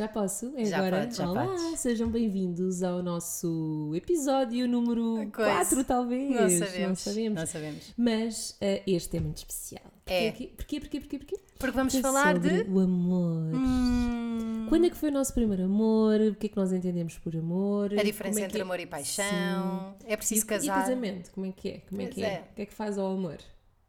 Já 0.00 0.08
posso? 0.08 0.54
É 0.56 0.64
Já 0.64 0.78
agora? 0.78 1.00
podes, 1.02 1.16
já 1.18 1.28
Olá, 1.30 1.44
podes. 1.46 1.78
sejam 1.78 2.08
bem-vindos 2.10 2.82
ao 2.82 3.02
nosso 3.02 3.92
episódio 3.94 4.66
número 4.66 5.30
Coisa. 5.30 5.50
4, 5.52 5.84
talvez. 5.84 6.30
Não 6.30 6.48
sabemos. 6.48 6.88
Não 6.88 6.94
sabemos. 6.96 7.38
Não 7.40 7.46
sabemos. 7.46 7.94
Mas 7.98 8.56
eh, 8.62 8.82
este 8.86 9.18
é 9.18 9.20
muito 9.20 9.36
especial. 9.36 9.84
É. 10.06 10.30
Porquê, 10.30 10.46
porquê, 10.56 10.80
porquê, 10.80 11.00
porquê? 11.00 11.18
porquê? 11.18 11.36
Porque 11.58 11.76
vamos 11.76 11.94
é 11.94 12.00
falar 12.00 12.38
de. 12.38 12.62
o 12.70 12.80
amor. 12.80 13.52
Hum, 13.54 14.64
Quando 14.70 14.86
é 14.86 14.88
que 14.88 14.96
foi 14.96 15.10
o 15.10 15.12
nosso 15.12 15.34
primeiro 15.34 15.64
amor? 15.64 16.18
O 16.18 16.34
que 16.34 16.46
é 16.46 16.48
que 16.48 16.56
nós 16.56 16.72
entendemos 16.72 17.18
por 17.18 17.36
amor? 17.36 17.92
a 17.92 18.02
diferença 18.02 18.22
Como 18.36 18.38
é 18.38 18.46
entre 18.46 18.58
é? 18.58 18.62
amor 18.62 18.80
e 18.80 18.86
paixão. 18.86 19.96
É 20.06 20.14
E, 20.14 20.16
preciso 20.16 20.46
e 20.46 20.48
casar. 20.48 20.80
casamento, 20.80 21.30
como 21.32 21.44
é 21.44 21.52
que 21.52 21.68
é? 21.68 21.78
Como 21.80 22.00
é 22.00 22.04
Pois 22.06 22.14
que 22.14 22.22
é? 22.24 22.26
é. 22.36 22.48
O 22.50 22.54
que 22.54 22.62
é 22.62 22.64
que 22.64 22.72
faz 22.72 22.96
ao 22.96 23.12
amor? 23.12 23.36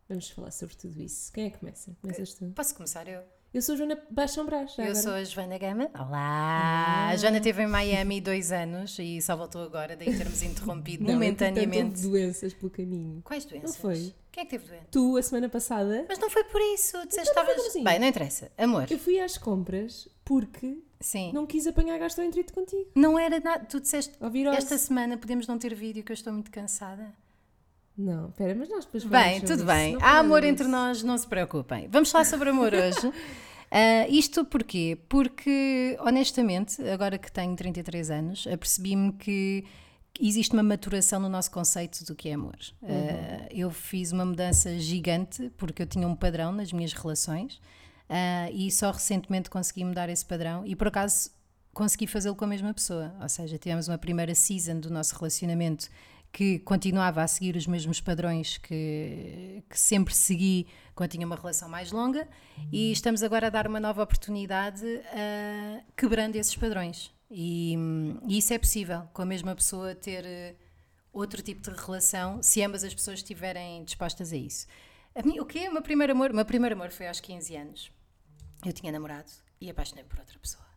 Vamos 0.09 0.29
falar 0.29 0.51
sobre 0.51 0.75
tudo 0.75 1.01
isso. 1.01 1.31
Quem 1.31 1.45
é 1.45 1.49
que 1.51 1.59
começa? 1.59 1.95
Começas 2.01 2.33
tu. 2.33 2.51
Posso 2.53 2.75
começar 2.75 3.07
eu? 3.07 3.21
Eu 3.53 3.61
sou 3.61 3.75
Joana 3.75 3.97
Baixão 4.09 4.45
Brás. 4.45 4.73
Eu 4.77 4.85
agora. 4.85 4.95
sou 4.95 5.11
a 5.11 5.23
Joana 5.25 5.57
Gama. 5.57 5.89
Olá! 5.93 6.09
Ah. 6.13 7.09
A 7.09 7.15
Joana 7.17 7.37
esteve 7.37 7.63
em 7.63 7.67
Miami 7.67 8.21
dois 8.21 8.49
anos 8.49 8.97
e 8.97 9.21
só 9.21 9.35
voltou 9.35 9.61
agora, 9.61 9.97
daí 9.97 10.15
termos 10.17 10.41
interrompido 10.41 11.03
Não, 11.03 11.13
momentaneamente. 11.15 12.05
houve 12.05 12.07
doenças 12.07 12.53
pelo 12.53 12.69
caminho. 12.69 13.21
Quais 13.25 13.43
doenças? 13.43 13.75
foi? 13.75 14.13
Quem 14.31 14.43
é 14.43 14.45
que 14.45 14.51
teve 14.51 14.67
doente? 14.69 14.85
Tu, 14.89 15.17
a 15.17 15.21
semana 15.21 15.49
passada, 15.49 16.05
Mas 16.07 16.17
não 16.17 16.29
foi 16.29 16.45
por 16.45 16.61
isso. 16.61 16.97
Disseste 17.05 17.25
que 17.25 17.31
Então 17.31 17.43
não 17.43 17.49
estavas. 17.51 17.67
assim? 17.67 17.83
Bem, 17.83 17.99
não 17.99 18.07
interessa. 18.07 18.49
Amor. 18.57 18.87
eu 18.89 18.97
fui 18.97 19.19
às 19.19 19.37
compras 19.37 20.07
porque 20.23 20.77
Sim. 21.01 21.33
não 21.33 21.45
quis 21.45 21.67
apanhar 21.67 21.99
gastroenterite 21.99 22.53
contigo. 22.53 22.89
Não 22.95 23.19
era 23.19 23.37
nada. 23.41 23.65
Tu 23.65 23.81
disseste. 23.81 24.13
Esta 24.55 24.77
semana 24.77 25.17
podemos 25.17 25.45
não 25.45 25.57
ter 25.59 25.75
vídeo 25.75 26.03
que 26.05 26.13
eu 26.13 26.15
estou 26.15 26.31
muito 26.31 26.49
cansada. 26.49 27.11
Não, 27.97 28.29
espera, 28.29 28.55
mas 28.55 28.69
nós 28.69 28.85
depois 28.85 29.03
falamos 29.03 29.27
Bem, 29.31 29.41
tudo 29.41 29.53
isso. 29.57 29.65
bem. 29.65 29.93
Não 29.95 30.01
Há 30.01 30.19
amor 30.19 30.39
disso. 30.41 30.53
entre 30.53 30.67
nós, 30.69 31.03
não 31.03 31.17
se 31.17 31.27
preocupem. 31.27 31.89
Vamos 31.89 32.09
falar 32.09 32.23
sobre 32.23 32.49
amor 32.49 32.71
hoje. 32.73 33.13
Ah, 33.71 34.05
isto 34.09 34.43
porquê? 34.43 34.97
Porque, 35.07 35.97
honestamente, 36.01 36.81
agora 36.89 37.17
que 37.17 37.31
tenho 37.31 37.55
33 37.55 38.11
anos, 38.11 38.47
apercebi-me 38.47 39.13
que 39.13 39.63
existe 40.19 40.51
uma 40.53 40.61
maturação 40.61 41.21
no 41.21 41.29
nosso 41.29 41.49
conceito 41.49 42.03
do 42.03 42.13
que 42.13 42.29
é 42.29 42.33
amor. 42.33 42.57
Ah, 42.83 43.47
eu 43.49 43.71
fiz 43.71 44.11
uma 44.11 44.25
mudança 44.25 44.77
gigante 44.77 45.49
porque 45.57 45.83
eu 45.83 45.87
tinha 45.87 46.05
um 46.05 46.15
padrão 46.15 46.51
nas 46.51 46.73
minhas 46.73 46.91
relações 46.91 47.61
ah, 48.09 48.51
e 48.51 48.69
só 48.69 48.91
recentemente 48.91 49.49
consegui 49.49 49.85
mudar 49.85 50.09
esse 50.09 50.25
padrão 50.25 50.65
e, 50.65 50.75
por 50.75 50.87
acaso, 50.87 51.31
consegui 51.73 52.07
fazê-lo 52.07 52.35
com 52.35 52.43
a 52.43 52.49
mesma 52.49 52.73
pessoa. 52.73 53.15
Ou 53.21 53.29
seja, 53.29 53.57
tivemos 53.57 53.87
uma 53.87 53.97
primeira 53.97 54.35
season 54.35 54.81
do 54.81 54.89
nosso 54.89 55.15
relacionamento 55.15 55.89
que 56.31 56.59
continuava 56.59 57.21
a 57.21 57.27
seguir 57.27 57.55
os 57.55 57.67
mesmos 57.67 57.99
padrões 57.99 58.57
que, 58.57 59.63
que 59.69 59.77
sempre 59.77 60.13
segui 60.13 60.65
quando 60.95 61.11
tinha 61.11 61.25
uma 61.25 61.35
relação 61.35 61.67
mais 61.67 61.91
longa 61.91 62.27
e 62.71 62.91
estamos 62.91 63.21
agora 63.21 63.47
a 63.47 63.49
dar 63.49 63.67
uma 63.67 63.79
nova 63.79 64.01
oportunidade 64.01 64.85
a 65.11 65.83
quebrando 65.95 66.37
esses 66.37 66.55
padrões. 66.55 67.11
E, 67.29 67.75
e 68.27 68.37
isso 68.37 68.53
é 68.53 68.57
possível, 68.57 69.03
com 69.13 69.21
a 69.21 69.25
mesma 69.25 69.55
pessoa 69.55 69.95
ter 69.95 70.25
eh, 70.25 70.55
outro 71.13 71.41
tipo 71.41 71.61
de 71.61 71.69
relação, 71.69 72.43
se 72.43 72.61
ambas 72.61 72.83
as 72.83 72.93
pessoas 72.93 73.19
estiverem 73.19 73.83
dispostas 73.85 74.33
a 74.33 74.35
isso. 74.35 74.67
A 75.15 75.41
o 75.41 75.45
quê? 75.45 75.67
O 75.69 75.73
meu 75.73 75.81
primeiro 75.81 76.13
amor? 76.13 76.31
O 76.31 76.35
meu 76.35 76.45
primeiro 76.45 76.75
amor 76.75 76.91
foi 76.91 77.07
aos 77.07 77.19
15 77.19 77.55
anos. 77.55 77.91
Eu 78.65 78.73
tinha 78.73 78.91
namorado 78.91 79.31
e 79.61 79.69
apaixonei 79.69 80.03
por 80.03 80.19
outra 80.19 80.37
pessoa. 80.39 80.70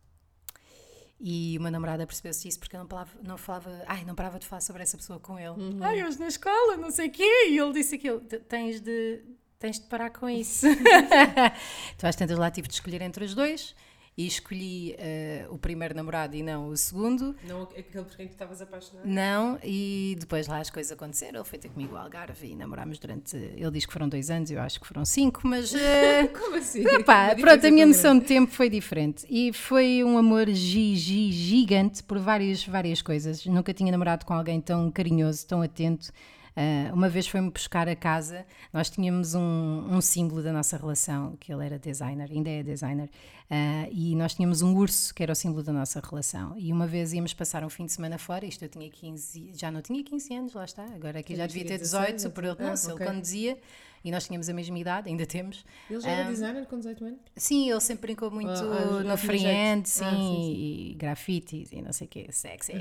E 1.20 1.56
uma 1.58 1.70
namorada 1.70 2.06
percebeu-se 2.06 2.48
isso 2.48 2.58
porque 2.58 2.76
eu 2.76 2.80
não 2.80 2.88
falava, 2.88 3.10
não 3.22 3.38
falava, 3.38 3.84
ai, 3.86 4.04
não 4.04 4.14
parava 4.14 4.38
de 4.38 4.46
falar 4.46 4.60
sobre 4.60 4.82
essa 4.82 4.96
pessoa 4.96 5.18
com 5.20 5.38
ele. 5.38 5.54
Ai, 5.82 6.04
hoje 6.04 6.18
na 6.18 6.26
escola, 6.28 6.76
não 6.76 6.90
sei 6.90 7.08
o 7.08 7.10
quê. 7.10 7.48
E 7.48 7.58
ele 7.58 7.72
disse 7.72 7.94
aquilo: 7.94 8.20
"T- 8.20 8.40
tens 8.40 8.80
de, 8.80 9.22
tens 9.58 9.78
de 9.78 9.86
parar 9.86 10.10
com 10.10 10.28
isso. 10.28 10.66
então, 11.96 12.08
às 12.10 12.16
tantas 12.16 12.36
lá 12.38 12.50
tive 12.50 12.68
de 12.68 12.74
escolher 12.74 13.00
entre 13.02 13.24
os 13.24 13.34
dois 13.34 13.74
e 14.16 14.26
escolhi 14.26 14.94
eh, 14.96 15.44
o 15.50 15.58
primeiro 15.58 15.94
namorado 15.94 16.36
e 16.36 16.42
não 16.42 16.68
o 16.68 16.76
segundo. 16.76 17.34
Não 17.48 17.62
aquele 17.62 18.04
por 18.04 18.16
quem 18.16 18.28
tu 18.28 18.32
estavas 18.32 18.62
apaixonado? 18.62 19.06
Não, 19.06 19.58
e 19.64 20.16
depois 20.20 20.46
lá 20.46 20.58
as 20.60 20.70
coisas 20.70 20.92
aconteceram. 20.92 21.40
Ele 21.40 21.48
foi 21.48 21.58
ter 21.58 21.68
comigo 21.68 21.96
ao 21.96 22.04
Algarve 22.04 22.46
e 22.46 22.54
namorámos 22.54 22.98
durante. 22.98 23.36
Ele 23.36 23.70
diz 23.72 23.84
que 23.86 23.92
foram 23.92 24.08
dois 24.08 24.30
anos, 24.30 24.50
eu 24.52 24.60
acho 24.60 24.80
que 24.80 24.86
foram 24.86 25.04
cinco, 25.04 25.40
mas. 25.44 25.74
eh, 25.74 26.28
Como 26.28 26.54
assim? 26.56 26.82
Epá, 26.86 27.34
pronto, 27.34 27.66
a 27.66 27.70
minha 27.70 27.86
noção 27.86 28.16
de 28.18 28.24
tempo 28.24 28.52
foi 28.52 28.68
diferente 28.70 29.26
e 29.28 29.52
foi 29.52 30.04
um 30.04 30.16
amor 30.16 30.48
gi, 30.50 30.94
gi- 30.94 31.32
gigante 31.32 32.02
por 32.02 32.18
várias, 32.18 32.64
várias 32.64 33.02
coisas. 33.02 33.44
Nunca 33.46 33.74
tinha 33.74 33.90
namorado 33.90 34.24
com 34.24 34.32
alguém 34.34 34.60
tão 34.60 34.90
carinhoso, 34.92 35.46
tão 35.46 35.60
atento. 35.60 36.12
Ah, 36.56 36.92
uma 36.94 37.08
vez 37.08 37.26
foi-me 37.26 37.50
buscar 37.50 37.88
a 37.88 37.96
casa, 37.96 38.46
nós 38.72 38.88
tínhamos 38.88 39.34
um, 39.34 39.86
um 39.90 40.00
símbolo 40.00 40.42
da 40.42 40.52
nossa 40.52 40.76
relação, 40.76 41.36
que 41.40 41.52
ele 41.52 41.66
era 41.66 41.78
designer, 41.78 42.30
ainda 42.30 42.48
é 42.50 42.62
designer, 42.62 43.10
ah, 43.50 43.88
e 43.90 44.14
nós 44.14 44.34
tínhamos 44.34 44.62
um 44.62 44.74
urso 44.76 45.12
que 45.14 45.22
era 45.22 45.32
o 45.32 45.34
símbolo 45.36 45.62
da 45.64 45.72
nossa 45.72 46.00
relação. 46.00 46.54
E 46.56 46.72
uma 46.72 46.86
vez 46.86 47.12
íamos 47.12 47.34
passar 47.34 47.64
um 47.64 47.68
fim 47.68 47.86
de 47.86 47.92
semana 47.92 48.18
fora, 48.18 48.44
isto 48.46 48.64
eu 48.64 48.68
tinha 48.68 48.88
15, 48.88 49.50
já 49.54 49.70
não 49.70 49.82
tinha 49.82 50.02
15 50.04 50.34
anos, 50.34 50.54
lá 50.54 50.64
está, 50.64 50.84
agora 50.84 51.18
aqui 51.18 51.34
já 51.34 51.46
devia 51.46 51.64
ter 51.64 51.78
16, 51.78 52.14
18, 52.16 52.32
por 52.34 52.44
ele, 52.44 52.56
ah, 52.60 52.76
se 52.76 52.86
ele 52.86 52.94
ok. 52.94 53.06
conduzia, 53.06 53.58
e 54.04 54.10
nós 54.10 54.26
tínhamos 54.26 54.48
a 54.50 54.52
mesma 54.52 54.78
idade, 54.78 55.08
ainda 55.08 55.24
temos. 55.26 55.64
Ele 55.90 55.98
já 56.00 56.10
era 56.10 56.26
Ah, 56.26 56.30
designer 56.30 56.66
com 56.66 56.76
18 56.76 57.04
anos? 57.06 57.20
Sim, 57.36 57.70
ele 57.70 57.80
sempre 57.80 58.02
brincou 58.08 58.30
muito 58.30 58.48
Ah, 58.50 59.02
no 59.02 59.16
jeito. 59.16 59.88
sim, 59.88 60.04
Ah, 60.04 60.10
sim, 60.10 60.52
e 60.52 60.94
grafites 60.94 61.72
e 61.72 61.80
não 61.82 61.90
sei 61.92 62.06
o 62.06 62.10
quê, 62.10 62.26
sexy. 62.30 62.72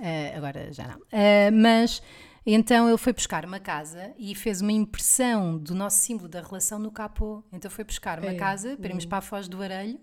Eh, 0.00 0.32
agora 0.36 0.72
já 0.72 0.86
não. 0.86 1.00
Eh, 1.10 1.50
mas 1.50 2.00
então 2.52 2.88
ele 2.88 2.98
foi 2.98 3.12
buscar 3.12 3.44
uma 3.44 3.58
casa 3.58 4.12
e 4.18 4.34
fez 4.34 4.60
uma 4.60 4.72
impressão 4.72 5.56
do 5.58 5.74
nosso 5.74 5.98
símbolo 5.98 6.28
da 6.28 6.40
relação 6.40 6.78
no 6.78 6.90
capô. 6.90 7.42
Então 7.52 7.70
foi 7.70 7.84
buscar 7.84 8.18
uma 8.18 8.32
É, 8.32 8.34
casa 8.34 8.76
para 8.76 8.88
irmos 8.88 9.06
para 9.06 9.18
a 9.18 9.22
Foz 9.22 9.48
do 9.48 9.62
Arelho, 9.62 9.98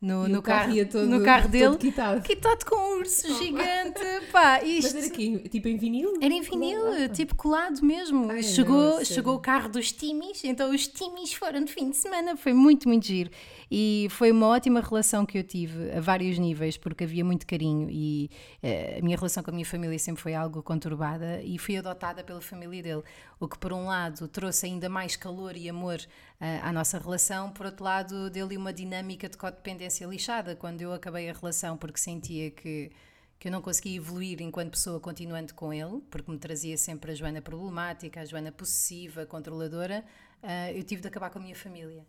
no, 0.00 0.28
no 0.28 0.42
carro 0.42 0.74
carro, 0.74 0.88
todo- 0.90 1.06
no 1.06 1.24
carro 1.24 1.42
todo 1.48 1.50
dele, 1.52 1.76
quitado. 1.78 2.20
quitado 2.22 2.64
com 2.66 2.76
um 2.76 2.98
urso 2.98 3.26
gigante. 3.38 4.00
Pá, 4.30 4.60
isto, 4.64 4.94
Mas 4.94 5.04
era 5.04 5.06
aqui, 5.12 5.48
tipo 5.48 5.68
em 5.68 5.76
vinil? 5.76 6.14
era 6.20 6.32
em 6.34 6.42
vinil, 6.42 6.86
Ah. 6.92 7.08
tipo 7.08 7.34
colado 7.34 7.82
mesmo. 7.84 8.30
Ai, 8.30 8.42
chegou, 8.42 9.04
chegou 9.04 9.34
o 9.34 9.38
carro 9.40 9.68
dos 9.68 9.90
timis, 9.92 10.44
então 10.44 10.74
os 10.74 10.86
timis 10.86 11.32
foram 11.32 11.64
de 11.64 11.72
fim 11.72 11.90
de 11.90 11.96
semana. 11.96 12.36
Foi 12.36 12.52
muito, 12.52 12.88
muito 12.88 13.06
giro. 13.06 13.30
E 13.70 14.06
foi 14.10 14.30
uma 14.30 14.46
ótima 14.46 14.80
relação 14.80 15.26
que 15.26 15.36
eu 15.38 15.42
tive 15.42 15.90
a 15.90 16.00
vários 16.00 16.38
níveis, 16.38 16.76
porque 16.76 17.02
havia 17.04 17.24
muito 17.24 17.46
carinho. 17.46 17.88
E 17.90 18.30
eh, 18.62 18.98
a 19.00 19.02
minha 19.04 19.16
relação 19.16 19.42
com 19.42 19.50
a 19.50 19.54
minha 19.54 19.66
família 19.66 19.98
sempre 19.98 20.22
foi 20.22 20.34
algo 20.34 20.62
conturbada 20.62 21.40
e 21.42 21.58
fui 21.58 21.76
adotada 21.76 22.22
pela 22.22 22.40
família 22.40 22.82
dele. 22.82 23.02
O 23.40 23.48
que, 23.48 23.58
por 23.58 23.72
um 23.72 23.86
lado, 23.86 24.28
trouxe 24.28 24.66
ainda 24.66 24.88
mais 24.88 25.16
calor 25.16 25.56
e 25.56 25.68
amor 25.68 25.98
à 26.38 26.72
nossa 26.72 26.98
relação, 26.98 27.50
por 27.50 27.66
outro 27.66 27.84
lado, 27.84 28.28
deu-lhe 28.30 28.56
uma 28.56 28.72
dinâmica 28.72 29.28
de 29.28 29.36
codependência 29.36 30.06
lixada. 30.06 30.54
Quando 30.54 30.82
eu 30.82 30.92
acabei 30.92 31.28
a 31.30 31.32
relação, 31.32 31.76
porque 31.76 31.98
sentia 31.98 32.50
que 32.50 32.90
que 33.38 33.48
eu 33.48 33.52
não 33.52 33.60
conseguia 33.60 33.96
evoluir 33.96 34.40
enquanto 34.40 34.70
pessoa 34.70 34.98
continuando 34.98 35.52
com 35.52 35.72
ele, 35.72 36.00
porque 36.10 36.30
me 36.30 36.38
trazia 36.38 36.76
sempre 36.78 37.12
a 37.12 37.14
Joana 37.14 37.42
problemática, 37.42 38.20
a 38.20 38.24
Joana 38.24 38.50
possessiva, 38.50 39.26
controladora, 39.26 40.02
ah, 40.42 40.72
eu 40.72 40.82
tive 40.82 41.02
de 41.02 41.08
acabar 41.08 41.28
com 41.28 41.38
a 41.38 41.42
minha 41.42 41.54
família. 41.54 42.06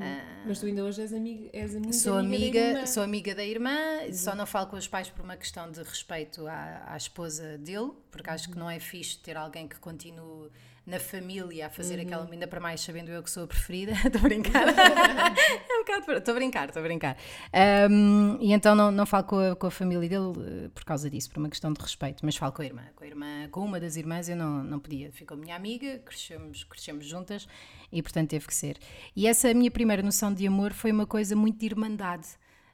Ah, 0.00 0.44
Mas 0.46 0.58
tu 0.60 0.66
ainda 0.66 0.84
hoje 0.84 1.00
és 1.02 1.12
amiga, 1.12 1.48
és 1.52 1.74
muito 1.74 1.94
sou 1.94 2.18
amiga, 2.18 2.38
da 2.38 2.44
amiga, 2.44 2.58
irmã. 2.78 2.86
sou 2.86 3.02
amiga 3.02 3.34
da 3.34 3.44
irmã, 3.44 3.72
só 4.12 4.34
não 4.34 4.46
falo 4.46 4.66
com 4.68 4.76
os 4.76 4.86
pais 4.88 5.08
por 5.10 5.24
uma 5.24 5.36
questão 5.36 5.70
de 5.70 5.80
respeito 5.82 6.46
à, 6.46 6.82
à 6.92 6.96
esposa 6.96 7.56
dele, 7.58 7.92
porque 8.14 8.30
acho 8.30 8.48
que 8.48 8.56
não 8.56 8.70
é 8.70 8.78
fixe 8.78 9.18
ter 9.18 9.36
alguém 9.36 9.66
que 9.66 9.76
continue 9.80 10.48
na 10.86 11.00
família 11.00 11.66
a 11.66 11.70
fazer 11.70 11.98
aquela, 11.98 12.28
ainda 12.30 12.46
para 12.46 12.60
mais 12.60 12.80
sabendo 12.80 13.10
eu 13.10 13.22
que 13.24 13.30
sou 13.30 13.42
a 13.42 13.46
preferida, 13.46 13.92
estou 14.06 14.20
a 14.20 14.22
brincar. 14.22 14.68
é 14.70 15.76
um 15.76 15.84
bocado, 15.84 16.12
estou 16.18 16.32
a 16.32 16.34
brincar, 16.36 16.68
estou 16.68 16.80
a 16.80 16.84
brincar. 16.84 17.16
Um, 17.90 18.38
e 18.40 18.52
então 18.52 18.76
não, 18.76 18.92
não 18.92 19.04
falo 19.04 19.24
com 19.24 19.38
a, 19.38 19.56
com 19.56 19.66
a 19.66 19.70
família 19.70 20.08
dele 20.08 20.32
eh, 20.46 20.68
por 20.72 20.84
causa 20.84 21.10
disso, 21.10 21.28
por 21.28 21.40
uma 21.40 21.48
questão 21.48 21.72
de 21.72 21.80
respeito, 21.80 22.24
mas 22.24 22.36
falo 22.36 22.52
com 22.52 22.62
a 22.62 22.66
irmã. 22.66 22.82
Com 22.94 23.02
a 23.02 23.06
irmã, 23.06 23.48
com 23.50 23.64
uma 23.64 23.80
das 23.80 23.96
irmãs 23.96 24.28
eu 24.28 24.36
não, 24.36 24.62
não 24.62 24.78
podia, 24.78 25.10
ficou 25.10 25.36
minha 25.36 25.56
amiga, 25.56 25.98
crescemos, 26.04 26.62
crescemos 26.62 27.04
juntas 27.06 27.48
e 27.90 28.00
portanto 28.00 28.30
teve 28.30 28.46
que 28.46 28.54
ser. 28.54 28.78
E 29.16 29.26
essa 29.26 29.52
minha 29.52 29.72
primeira 29.72 30.02
noção 30.02 30.32
de 30.32 30.46
amor 30.46 30.72
foi 30.72 30.92
uma 30.92 31.06
coisa 31.06 31.34
muito 31.34 31.58
de 31.58 31.66
irmandade. 31.66 32.28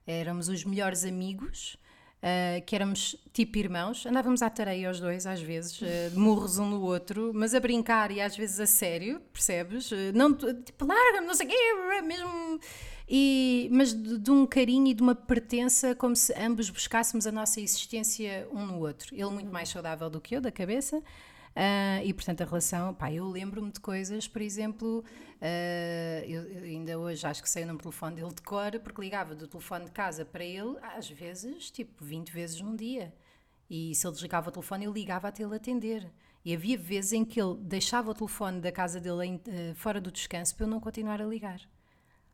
Éramos 0.06 0.48
os 0.48 0.64
melhores 0.64 1.04
amigos. 1.04 1.78
Uh, 2.20 2.60
que 2.66 2.76
éramos 2.76 3.16
tipo 3.32 3.56
irmãos, 3.56 4.04
andávamos 4.04 4.42
à 4.42 4.50
tareia 4.50 4.90
os 4.90 5.00
dois, 5.00 5.26
às 5.26 5.40
vezes, 5.40 5.80
uh, 5.80 5.86
murros 6.14 6.58
um 6.58 6.68
no 6.68 6.82
outro, 6.82 7.32
mas 7.34 7.54
a 7.54 7.60
brincar 7.60 8.10
e 8.10 8.20
às 8.20 8.36
vezes 8.36 8.60
a 8.60 8.66
sério, 8.66 9.22
percebes? 9.32 9.90
Uh, 9.90 10.12
não, 10.14 10.34
tipo, 10.34 10.84
larga-me, 10.84 11.26
não 11.26 11.34
sei 11.34 11.46
o 11.46 11.48
quê, 11.48 12.02
mesmo. 12.02 12.60
E, 13.08 13.70
mas 13.72 13.94
de, 13.94 14.18
de 14.18 14.30
um 14.30 14.44
carinho 14.44 14.88
e 14.88 14.94
de 14.94 15.02
uma 15.02 15.14
pertença, 15.14 15.94
como 15.94 16.14
se 16.14 16.32
ambos 16.34 16.68
buscássemos 16.68 17.26
a 17.26 17.32
nossa 17.32 17.58
existência 17.58 18.46
um 18.52 18.66
no 18.66 18.78
outro. 18.80 19.14
Ele 19.14 19.30
muito 19.30 19.50
mais 19.50 19.70
saudável 19.70 20.10
do 20.10 20.20
que 20.20 20.36
eu, 20.36 20.42
da 20.42 20.52
cabeça. 20.52 21.02
Uh, 21.50 22.04
e 22.04 22.14
portanto 22.14 22.42
a 22.42 22.44
relação, 22.44 22.94
pá, 22.94 23.12
eu 23.12 23.26
lembro-me 23.26 23.72
de 23.72 23.80
coisas, 23.80 24.28
por 24.28 24.40
exemplo, 24.40 25.04
uh, 25.40 26.24
eu, 26.24 26.64
ainda 26.64 26.98
hoje 26.98 27.26
acho 27.26 27.42
que 27.42 27.50
sei 27.50 27.64
o 27.64 27.66
número 27.66 27.78
de 27.78 27.90
telefone 27.90 28.16
dele 28.16 28.34
de 28.34 28.42
cor, 28.42 28.78
porque 28.78 29.00
ligava 29.00 29.34
do 29.34 29.48
telefone 29.48 29.86
de 29.86 29.90
casa 29.90 30.24
para 30.24 30.44
ele, 30.44 30.76
às 30.80 31.10
vezes, 31.10 31.70
tipo 31.70 32.04
20 32.04 32.30
vezes 32.30 32.60
num 32.60 32.76
dia. 32.76 33.12
E 33.68 33.94
se 33.94 34.06
ele 34.06 34.14
desligava 34.14 34.48
o 34.48 34.52
telefone, 34.52 34.84
eu 34.84 34.92
ligava 34.92 35.28
até 35.28 35.42
ele 35.42 35.54
atender. 35.54 36.10
E 36.44 36.54
havia 36.54 36.78
vezes 36.78 37.12
em 37.12 37.24
que 37.24 37.40
ele 37.40 37.56
deixava 37.60 38.10
o 38.10 38.14
telefone 38.14 38.60
da 38.60 38.72
casa 38.72 39.00
dele 39.00 39.26
em, 39.26 39.34
uh, 39.36 39.74
fora 39.74 40.00
do 40.00 40.10
descanso 40.10 40.54
para 40.54 40.64
eu 40.64 40.70
não 40.70 40.80
continuar 40.80 41.20
a 41.20 41.26
ligar. 41.26 41.60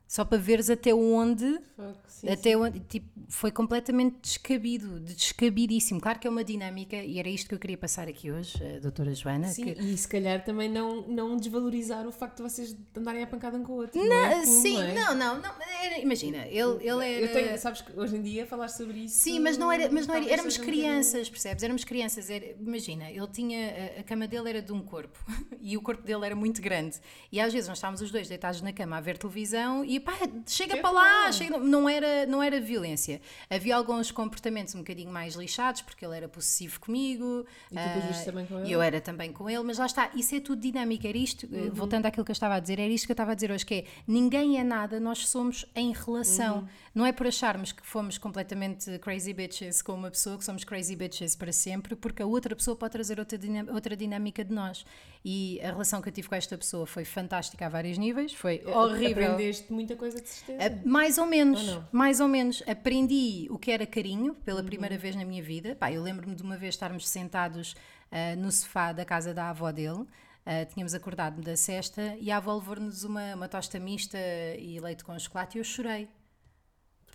Só 0.08 0.24
para 0.24 0.38
veres 0.38 0.70
até 0.70 0.94
onde 0.94 1.58
sim, 2.06 2.28
até 2.28 2.56
onde, 2.56 2.78
tipo, 2.80 3.08
foi 3.28 3.50
completamente 3.50 4.16
descabido, 4.22 5.00
descabidíssimo. 5.00 6.00
Claro 6.00 6.18
que 6.20 6.26
é 6.26 6.30
uma 6.30 6.44
dinâmica, 6.44 6.96
e 6.96 7.18
era 7.18 7.28
isto 7.28 7.48
que 7.48 7.54
eu 7.54 7.58
queria 7.58 7.76
passar 7.76 8.06
aqui 8.08 8.30
hoje, 8.30 8.54
a 8.64 8.78
doutora 8.78 9.12
Joana. 9.12 9.48
Sim, 9.48 9.64
que- 9.64 9.80
e 9.82 9.96
se 9.98 10.06
calhar 10.06 10.44
também 10.44 10.68
não, 10.70 11.02
não 11.08 11.36
desvalorizar 11.36 12.06
o 12.06 12.12
facto 12.12 12.36
de 12.36 12.42
vocês 12.44 12.76
andarem 12.96 13.22
a 13.24 13.26
pancada 13.26 13.56
um 13.58 13.64
com 13.64 13.72
o 13.72 13.76
outro. 13.76 13.98
Não, 14.00 14.06
Não, 14.08 14.24
é 14.26 14.44
cool, 14.44 14.62
sim, 14.62 14.74
não, 14.74 14.82
é? 14.82 14.94
não, 14.94 15.14
não, 15.14 15.42
não, 15.42 15.50
era- 15.82 15.98
imagina, 15.98 16.46
ele, 16.46 16.76
ele 16.88 17.04
era... 17.04 17.26
Eu 17.26 17.32
tenho, 17.32 17.58
sabes 17.58 17.82
que 17.82 17.98
hoje 17.98 18.16
em 18.16 18.22
dia 18.22 18.46
falar 18.46 18.68
sobre 18.68 19.00
isso. 19.06 19.16
Sim, 19.16 19.40
mas 19.40 19.58
não 19.58 19.70
era, 19.72 19.90
mas 19.90 20.06
não 20.06 20.14
era, 20.14 20.24
éramos 20.30 20.54
seja 20.54 20.62
um 20.64 20.70
crianças, 20.70 21.28
percebes? 21.28 21.62
Éramos 21.64 21.84
crianças. 21.84 22.30
Era, 22.30 22.46
imagina, 22.60 23.10
ele 23.10 23.26
tinha, 23.28 23.92
a, 23.96 24.00
a 24.00 24.02
cama 24.04 24.28
dele 24.28 24.48
era 24.50 24.62
de 24.62 24.72
um 24.72 24.80
corpo 24.82 25.18
e 25.60 25.76
o 25.76 25.82
corpo 25.82 26.02
dele 26.04 26.24
era 26.26 26.36
muito 26.36 26.62
grande. 26.62 26.96
E 27.32 27.40
às 27.40 27.52
vezes 27.52 27.68
nós 27.68 27.78
estávamos 27.78 28.00
os 28.00 28.10
dois 28.12 28.28
deitados 28.28 28.62
na 28.62 28.72
cama 28.72 28.96
a 28.96 29.00
ver 29.00 29.18
televisão 29.18 29.84
e 29.96 30.00
pá, 30.00 30.12
chega 30.46 30.76
para 30.78 30.90
lá, 30.90 31.32
chega, 31.32 31.58
não, 31.58 31.88
era, 31.88 32.26
não 32.26 32.42
era 32.42 32.60
violência. 32.60 33.20
Havia 33.50 33.76
alguns 33.76 34.10
comportamentos 34.10 34.74
um 34.74 34.78
bocadinho 34.78 35.10
mais 35.10 35.34
lixados, 35.34 35.82
porque 35.82 36.04
ele 36.04 36.16
era 36.16 36.28
possessivo 36.28 36.78
comigo. 36.80 37.44
E 37.72 38.06
viste 38.08 38.24
também 38.24 38.46
com 38.46 38.58
ele? 38.60 38.72
eu 38.72 38.80
era 38.82 39.00
também 39.00 39.32
com 39.32 39.48
ele, 39.50 39.62
mas 39.62 39.78
lá 39.78 39.86
está, 39.86 40.10
isso 40.14 40.34
é 40.34 40.40
tudo 40.40 40.60
dinâmico, 40.60 41.06
era 41.06 41.18
isto, 41.18 41.46
Uhum. 41.46 41.66
eh, 41.66 41.70
voltando 41.70 42.06
àquilo 42.06 42.24
que 42.24 42.30
eu 42.30 42.34
estava 42.34 42.54
a 42.54 42.60
dizer, 42.60 42.78
era 42.78 42.88
isto 42.92 43.06
que 43.06 43.12
eu 43.12 43.14
estava 43.14 43.32
a 43.32 43.34
dizer 43.34 43.50
hoje, 43.50 43.64
que 43.66 43.74
é, 43.74 43.84
ninguém 44.06 44.58
é 44.58 44.64
nada, 44.64 44.98
nós 45.00 45.26
somos 45.28 45.64
em 45.74 45.92
relação, 45.92 46.58
Uhum. 46.58 46.68
não 46.94 47.06
é 47.06 47.12
por 47.12 47.26
acharmos 47.26 47.72
que 47.72 47.86
fomos 47.86 48.18
completamente 48.18 48.98
crazy 49.00 49.32
bitches 49.32 49.82
com 49.82 49.92
uma 49.94 50.10
pessoa, 50.10 50.38
que 50.38 50.44
somos 50.44 50.64
crazy 50.64 50.94
bitches 50.96 51.34
para 51.36 51.52
sempre, 51.52 51.94
porque 51.96 52.22
a 52.22 52.26
outra 52.26 52.54
pessoa 52.54 52.76
pode 52.76 52.92
trazer 52.92 53.18
outra, 53.18 53.36
dinam- 53.38 53.72
outra 53.74 53.96
dinâmica 53.96 54.44
de 54.44 54.52
nós, 54.52 54.84
e 55.24 55.60
a 55.62 55.68
relação 55.72 56.00
que 56.00 56.08
eu 56.08 56.12
tive 56.12 56.28
com 56.28 56.34
esta 56.34 56.56
pessoa 56.56 56.86
foi 56.86 57.04
fantástica 57.04 57.66
a 57.66 57.68
vários 57.68 57.98
níveis, 57.98 58.32
foi 58.32 58.62
horrível. 58.66 59.24
Aprendeste 59.32 59.72
muita 59.86 59.96
coisa 59.96 60.20
de 60.20 60.28
certeza. 60.28 60.66
A- 60.82 60.86
mais 60.88 61.18
ou 61.18 61.26
menos, 61.26 61.68
Ou 61.68 61.84
mais 61.92 62.20
ou 62.20 62.28
menos. 62.28 62.62
Aprendi 62.66 63.46
o 63.50 63.58
que 63.58 63.70
era 63.70 63.86
carinho 63.86 64.34
pela 64.34 64.60
Uhum. 64.60 64.66
primeira 64.66 64.98
vez 64.98 65.14
na 65.16 65.24
minha 65.24 65.42
vida. 65.42 65.74
Pá, 65.76 65.90
eu 65.92 66.02
lembro-me 66.02 66.34
de 66.34 66.42
uma 66.42 66.56
vez 66.56 66.74
estarmos 66.74 67.08
sentados 67.08 67.74
ah, 68.10 68.36
no 68.36 68.50
sofá 68.52 68.92
da 68.92 69.04
casa 69.04 69.32
da 69.34 69.50
avó 69.50 69.70
dele. 69.72 70.04
Ah, 70.44 70.64
tínhamos 70.64 70.94
acordado 70.94 71.40
da 71.42 71.56
cesta 71.56 72.16
e 72.20 72.30
a 72.30 72.36
avó 72.36 72.54
levou-nos 72.54 73.02
uma, 73.04 73.34
uma 73.34 73.48
tosta 73.48 73.78
mista 73.80 74.16
e 74.58 74.78
leite 74.80 75.02
com 75.04 75.18
chocolate 75.18 75.58
e 75.58 75.60
eu 75.60 75.64
chorei. 75.64 76.08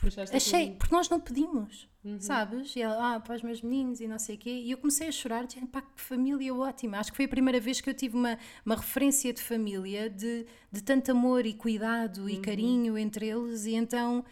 Puxaste 0.01 0.35
Achei, 0.35 0.71
porque 0.71 0.93
nós 0.95 1.07
não 1.09 1.19
pedimos, 1.19 1.87
Uhum. 2.03 2.19
sabes? 2.19 2.75
E 2.75 2.81
ela, 2.81 3.15
ah, 3.15 3.19
para 3.19 3.35
os 3.35 3.43
meus 3.43 3.61
meninos 3.61 3.99
e 4.01 4.07
não 4.07 4.17
sei 4.17 4.35
o 4.35 4.37
quê. 4.39 4.49
E 4.49 4.71
eu 4.71 4.77
comecei 4.77 5.07
a 5.07 5.11
chorar, 5.11 5.45
dizendo, 5.45 5.67
pá, 5.67 5.81
que 5.81 6.01
família 6.01 6.53
ótima. 6.53 6.97
Acho 6.97 7.11
que 7.11 7.17
foi 7.17 7.25
a 7.25 7.29
primeira 7.29 7.59
vez 7.59 7.79
que 7.79 7.89
eu 7.89 7.93
tive 7.93 8.17
uma, 8.17 8.37
uma 8.65 8.75
referência 8.75 9.31
de 9.31 9.41
família, 9.41 10.09
de, 10.09 10.45
de 10.71 10.81
tanto 10.83 11.11
amor 11.11 11.45
e 11.45 11.53
cuidado 11.53 12.21
Uhum. 12.23 12.29
e 12.29 12.37
carinho 12.39 12.97
entre 12.97 13.27
eles. 13.29 13.65
E 13.65 13.75
então, 13.75 14.25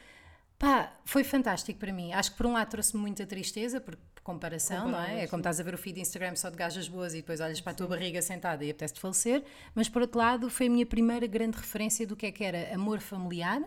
pá, 0.58 0.92
foi 1.06 1.24
fantástico 1.24 1.78
para 1.80 1.94
mim. 1.94 2.12
Acho 2.14 2.32
que 2.32 2.38
por 2.38 2.48
um 2.48 2.54
lado 2.54 2.70
trouxe-me 2.70 3.00
muita 3.02 3.26
tristeza, 3.28 3.80
por 3.80 3.96
comparação, 4.24 4.90
não 4.90 5.02
é? 5.02 5.24
É 5.24 5.28
como 5.28 5.42
estás 5.42 5.60
a 5.60 5.64
ver 5.64 5.74
o 5.74 5.78
feed 5.78 5.96
de 5.96 6.02
Instagram 6.02 6.36
só 6.36 6.50
de 6.50 6.56
gajas 6.56 6.88
boas 6.88 7.14
e 7.14 7.18
depois 7.18 7.40
olhas 7.40 7.62
para 7.62 7.72
a 7.72 7.76
tua 7.76 7.88
barriga 7.88 8.22
sentada 8.22 8.64
e 8.64 8.70
apetece-te 8.70 9.00
falecer. 9.00 9.44
Mas 9.74 9.90
por 9.90 10.02
outro 10.02 10.20
lado, 10.20 10.50
foi 10.50 10.68
a 10.68 10.70
minha 10.70 10.86
primeira 10.86 11.28
grande 11.28 11.58
referência 11.58 12.06
do 12.06 12.16
que 12.16 12.26
é 12.26 12.32
que 12.32 12.44
era 12.44 12.74
amor 12.74 13.00
familiar 13.00 13.62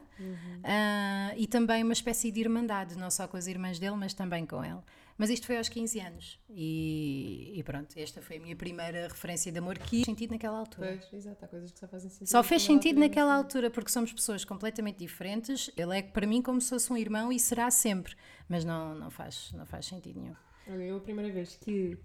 ah, 0.65 1.33
e 1.37 1.47
também 1.47 1.83
uma 1.83 1.93
espécie 1.93 2.31
de 2.31 2.41
irmandade, 2.41 2.97
não 2.97 3.11
só 3.11 3.27
com 3.27 3.37
as 3.37 3.47
irmãs 3.47 3.79
dele, 3.79 3.97
mas 3.97 4.15
também 4.15 4.47
com 4.47 4.65
ele. 4.65 4.81
Mas 5.19 5.31
isto 5.31 5.47
foi 5.47 5.57
aos 5.57 5.69
15 5.69 6.01
anos 6.01 6.39
e, 6.49 7.53
e 7.55 7.63
pronto, 7.63 7.97
esta 7.97 8.21
foi 8.21 8.39
a 8.39 8.41
minha 8.41 8.57
primeira 8.57 9.09
referência 9.09 9.53
de 9.53 9.59
amor 9.59 9.79
que 9.79 9.89
fez 9.89 10.05
sentido 10.05 10.31
naquela 10.31 10.59
altura. 10.59 10.99
Pois, 10.99 11.13
exato, 11.13 11.45
há 11.45 11.49
coisas 11.49 11.71
que 11.71 11.79
só 11.79 11.87
fazem 11.87 12.11
sentido. 12.11 12.29
Só 12.29 12.43
fez 12.43 12.63
naquela 12.63 12.75
sentido 12.75 12.97
altura, 12.97 13.09
naquela 13.09 13.31
sim. 13.31 13.37
altura, 13.37 13.71
porque 13.71 13.91
somos 13.91 14.13
pessoas 14.13 14.45
completamente 14.45 14.99
diferentes. 14.99 15.71
Ele 15.77 15.99
é 15.99 16.03
para 16.03 16.27
mim 16.27 16.43
como 16.43 16.61
se 16.61 16.71
fosse 16.71 16.93
um 16.93 16.97
irmão 16.97 17.31
e 17.31 17.39
será 17.39 17.71
sempre, 17.71 18.17
mas 18.49 18.65
não, 18.65 18.95
não, 18.95 19.11
faz, 19.11 19.53
não 19.53 19.65
faz 19.67 19.87
sentido 19.87 20.21
nenhum. 20.21 20.37
Olha, 20.69 20.83
eu 20.85 20.97
a 20.97 21.01
primeira 21.01 21.33
vez 21.33 21.57
que, 21.57 21.99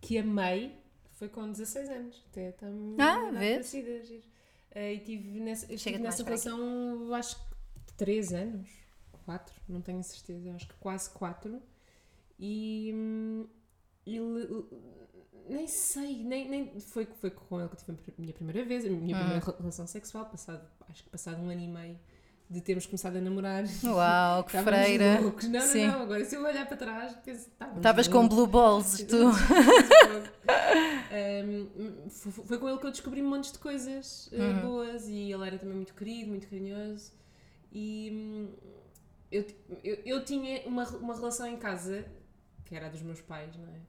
que 0.00 0.18
amei 0.18 0.76
foi 1.12 1.28
com 1.28 1.50
16 1.50 1.88
anos. 1.90 2.24
Até 2.30 2.48
está 2.50 2.66
Ah, 2.98 3.30
vês? 3.30 3.72
e 4.94 4.98
tive 5.00 5.40
nessa, 5.40 5.72
estive 5.72 5.98
nessa 5.98 6.24
relação, 6.24 7.12
acho 7.14 7.36
que 7.86 7.92
3 7.96 8.32
anos, 8.32 8.68
4, 9.24 9.54
não 9.68 9.80
tenho 9.80 10.02
certeza, 10.02 10.54
acho 10.54 10.66
que 10.66 10.74
quase 10.74 11.10
4. 11.10 11.60
E 12.40 12.90
hum. 12.94 13.46
Nem 15.48 15.66
sei, 15.66 16.24
nem, 16.24 16.48
nem 16.48 16.80
foi, 16.80 17.04
foi 17.04 17.30
com 17.30 17.60
ele 17.60 17.68
que 17.68 17.76
tive 17.76 17.92
a 17.92 18.20
minha 18.20 18.32
primeira 18.32 18.64
vez, 18.64 18.84
a 18.84 18.88
minha 18.88 19.14
Hum. 19.14 19.18
primeira 19.18 19.44
re- 19.44 19.56
relação 19.58 19.86
sexual, 19.86 20.26
passado, 20.26 20.66
acho 20.88 21.04
que 21.04 21.10
passado 21.10 21.40
um 21.42 21.50
ano 21.50 21.60
e 21.60 21.68
meio 21.68 21.98
de 22.52 22.60
termos 22.60 22.86
começado 22.86 23.16
a 23.16 23.20
namorar. 23.20 23.64
Uau, 23.84 24.44
que 24.44 24.50
Estávamos 24.56 24.80
freira! 24.86 25.20
loucos. 25.20 25.48
Não, 25.48 25.60
Sim. 25.60 25.86
não, 25.86 25.92
não, 25.94 26.02
agora 26.02 26.24
se 26.24 26.34
eu 26.36 26.44
olhar 26.44 26.66
para 26.66 26.76
trás, 26.76 27.16
penso, 27.24 27.48
Estavas 27.76 28.06
com 28.08 28.28
blue 28.28 28.46
balls, 28.46 29.02
tu. 29.08 29.16
Um, 31.12 32.08
foi, 32.10 32.32
foi 32.32 32.58
com 32.58 32.68
ele 32.68 32.78
que 32.78 32.86
eu 32.86 32.90
descobri 32.90 33.22
montes 33.22 33.52
de 33.52 33.58
coisas 33.58 34.28
uh, 34.32 34.36
Uhum. 34.36 34.60
boas 34.62 35.08
e 35.08 35.32
ele 35.32 35.46
era 35.46 35.58
também 35.58 35.76
muito 35.76 35.94
querido, 35.94 36.30
muito 36.30 36.48
carinhoso. 36.48 37.12
E 37.72 38.10
hum, 38.12 38.48
eu, 39.30 39.46
eu, 39.82 39.98
eu 40.04 40.24
tinha 40.24 40.62
uma, 40.66 40.86
uma 40.88 41.14
relação 41.14 41.46
em 41.46 41.56
casa 41.56 42.04
que 42.64 42.74
era 42.74 42.86
a 42.86 42.90
dos 42.90 43.02
meus 43.02 43.20
pais, 43.20 43.54
não 43.56 43.66
é? 43.68 43.80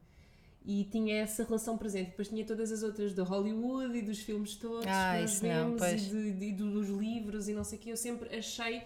E 0.66 0.86
tinha 0.86 1.16
essa 1.18 1.44
relação 1.44 1.78
presente. 1.78 2.12
Depois 2.12 2.30
tinha 2.30 2.46
todas 2.46 2.72
as 2.72 2.84
outras 2.84 3.14
de 3.14 3.22
Hollywood 3.22 3.98
e 3.98 4.02
dos 4.02 4.20
filmes 4.20 4.56
todos 4.56 4.86
Ah, 4.88 5.14
que 5.16 5.22
nós 5.22 5.42
não, 5.42 5.50
vemos 5.50 5.80
pois. 5.80 6.08
e, 6.08 6.10
de, 6.10 6.32
de- 6.34 6.52
dos 6.54 6.88
livros 6.90 7.50
e 7.50 7.54
não 7.54 7.64
sei 7.66 7.78
o 7.78 7.82
quê. 7.82 7.92
Eu 7.92 7.98
sempre 7.98 8.34
achei 8.36 8.82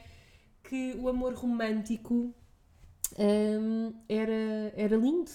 que 0.64 0.96
o 1.00 1.08
amor 1.08 1.34
romântico 1.36 2.34
hum, 3.18 3.94
era, 4.10 4.74
era 4.76 4.96
lindo. 4.98 5.30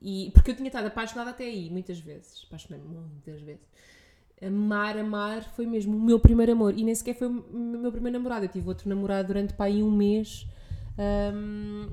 E, 0.00 0.30
porque 0.34 0.50
eu 0.50 0.54
tinha 0.56 0.68
estado 0.68 0.86
apaixonada 0.86 1.30
até 1.30 1.44
aí, 1.44 1.70
muitas 1.70 1.98
vezes. 1.98 2.44
Apaixonei-me 2.46 2.86
muitas 2.86 3.40
vezes. 3.40 3.64
Amar, 4.40 4.98
amar 4.98 5.42
foi 5.54 5.64
mesmo 5.66 5.96
o 5.96 6.00
meu 6.00 6.20
primeiro 6.20 6.52
amor. 6.52 6.76
E 6.78 6.84
nem 6.84 6.94
sequer 6.94 7.14
foi 7.16 7.26
o 7.28 7.32
meu 7.32 7.90
primeiro 7.90 8.18
namorado. 8.18 8.44
Eu 8.44 8.50
tive 8.50 8.68
outro 8.68 8.86
namorado 8.88 9.28
durante 9.28 9.54
pá, 9.54 9.64
aí 9.64 9.82
um 9.82 9.90
mês. 9.90 10.46
Hum, 10.98 11.88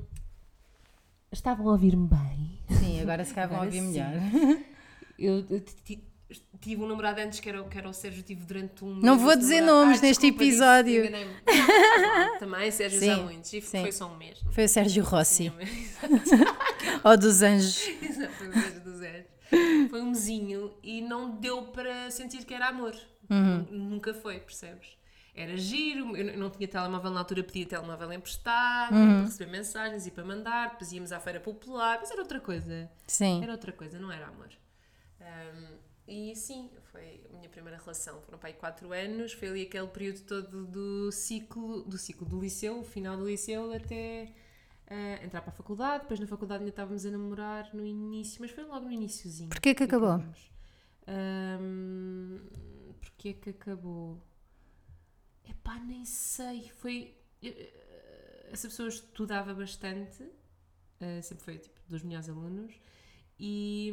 estavam 1.38 1.68
a 1.68 1.72
ouvir-me 1.72 2.08
bem. 2.08 2.58
Sim, 2.78 3.00
agora 3.02 3.24
se 3.24 3.34
calhar 3.34 3.50
vão 3.50 3.64
ouvir 3.64 3.80
sim. 3.80 3.88
melhor. 3.92 4.12
Eu, 5.16 5.44
eu 5.48 5.60
ti- 5.60 5.76
ti- 5.84 6.04
tive 6.60 6.82
um 6.82 6.88
namorado 6.88 7.20
antes 7.20 7.38
que 7.38 7.48
era, 7.48 7.62
o- 7.62 7.68
que 7.68 7.78
era 7.78 7.88
o 7.88 7.92
Sérgio, 7.92 8.24
tive 8.24 8.44
durante 8.44 8.84
um 8.84 8.96
Não 8.96 9.16
vou 9.16 9.36
dizer 9.36 9.60
namorado. 9.60 9.84
nomes 9.86 9.98
Ah, 10.00 10.06
neste 10.06 10.26
episódio. 10.26 11.04
Também, 12.40 12.68
Sérgio 12.72 12.98
Sim, 12.98 13.06
já 13.06 13.16
muitos. 13.18 13.52
E 13.52 13.60
sim. 13.60 13.80
foi 13.82 13.92
só 13.92 14.12
um 14.12 14.16
mês. 14.16 14.40
Foi 14.50 14.64
o 14.64 14.68
Sérgio 14.68 15.04
Rossi, 15.04 15.52
ou 17.04 17.16
dos 17.16 17.42
Anjos. 17.42 17.88
Exato, 18.02 18.32
foi 18.34 18.48
o 18.48 18.50
beijo 18.52 18.80
do 18.80 18.96
Zé. 18.96 19.26
Foi 19.88 20.00
um 20.02 20.06
mesinho 20.08 20.72
e 20.82 21.00
não 21.00 21.30
deu 21.38 21.62
para 21.66 22.10
sentir 22.10 22.44
que 22.44 22.52
era 22.54 22.68
amor. 22.68 22.94
Uhum. 23.30 23.66
Nu- 23.70 23.90
Nunca 23.90 24.12
foi, 24.12 24.38
percebes? 24.40 24.88
Era 25.34 25.56
giro, 25.56 26.16
eu 26.16 26.38
não 26.38 26.48
tinha 26.48 26.68
telemóvel 26.68 27.10
na 27.10 27.18
altura, 27.20 27.42
pedia 27.42 27.66
telemóvel 27.66 28.12
emprestado 28.12 28.94
Uhum. 28.94 29.14
para 29.16 29.24
receber 29.24 29.50
mensagens 29.50 30.06
e 30.06 30.10
para 30.12 30.24
mandar, 30.24 30.70
depois 30.70 30.92
íamos 30.92 31.10
à 31.10 31.18
feira 31.18 31.40
popular, 31.40 31.98
mas 32.00 32.10
era 32.10 32.20
outra 32.22 32.40
coisa. 32.40 32.88
Sim. 33.06 33.42
Era 33.42 33.50
outra 33.52 33.72
coisa, 33.72 33.98
não 33.98 34.12
era 34.12 34.28
amor. 34.28 34.48
Ahm, 35.20 35.76
e 36.06 36.36
sim, 36.36 36.70
foi 36.92 37.24
a 37.32 37.36
minha 37.36 37.48
primeira 37.48 37.78
relação. 37.78 38.20
Foram 38.22 38.38
para 38.38 38.50
aí 38.50 38.54
4 38.54 38.92
anos, 38.92 39.32
foi 39.32 39.48
ali 39.48 39.62
aquele 39.62 39.88
período 39.88 40.20
todo 40.20 40.66
do 40.66 41.10
ciclo 41.10 41.82
do, 41.82 41.98
ciclo 41.98 42.26
do 42.28 42.38
liceu, 42.40 42.78
o 42.80 42.84
final 42.84 43.16
do 43.16 43.26
liceu, 43.26 43.72
até 43.74 44.28
ah, 44.86 45.24
entrar 45.24 45.40
para 45.40 45.50
a 45.50 45.56
faculdade. 45.56 46.02
Depois 46.02 46.20
na 46.20 46.28
faculdade 46.28 46.60
ainda 46.60 46.70
estávamos 46.70 47.04
a 47.04 47.10
namorar 47.10 47.74
no 47.74 47.84
início, 47.84 48.40
mas 48.40 48.52
foi 48.52 48.62
logo 48.64 48.84
no 48.84 48.92
iníciozinho. 48.92 49.48
Porquê 49.48 49.74
que 49.74 49.82
acabou? 49.82 50.22
Ahm, 51.08 52.38
Porquê 53.00 53.32
que 53.34 53.50
acabou? 53.50 54.20
Epá, 55.48 55.78
nem 55.78 56.04
sei. 56.04 56.70
Foi. 56.76 57.16
eh, 57.42 58.50
Essa 58.52 58.68
pessoa 58.68 58.88
estudava 58.88 59.52
bastante, 59.54 60.24
eh, 61.00 61.20
sempre 61.22 61.44
foi 61.44 61.58
tipo 61.58 61.80
dos 61.88 62.02
melhores 62.02 62.28
alunos, 62.28 62.72
e, 63.38 63.92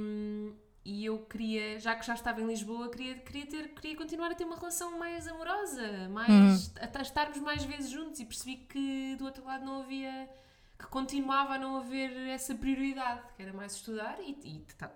e 0.85 1.05
eu 1.05 1.19
queria, 1.25 1.79
já 1.79 1.95
que 1.95 2.05
já 2.05 2.13
estava 2.13 2.41
em 2.41 2.47
Lisboa, 2.47 2.89
queria, 2.91 3.15
queria, 3.19 3.45
ter, 3.47 3.69
queria 3.73 3.97
continuar 3.97 4.31
a 4.31 4.35
ter 4.35 4.45
uma 4.45 4.55
relação 4.57 4.99
mais 4.99 5.27
amorosa, 5.27 6.09
mais, 6.09 6.73
a, 6.79 6.99
a 6.99 7.01
estarmos 7.01 7.39
mais 7.39 7.63
vezes 7.65 7.89
juntos, 7.91 8.19
e 8.19 8.25
percebi 8.25 8.57
que 8.57 9.15
do 9.17 9.25
outro 9.25 9.43
lado 9.45 9.65
não 9.65 9.81
havia. 9.81 10.29
que 10.79 10.87
continuava 10.87 11.55
a 11.55 11.59
não 11.59 11.77
haver 11.77 12.11
essa 12.29 12.55
prioridade, 12.55 13.21
que 13.35 13.41
era 13.43 13.53
mais 13.53 13.75
estudar, 13.75 14.17
e 14.21 14.63
está 14.67 14.91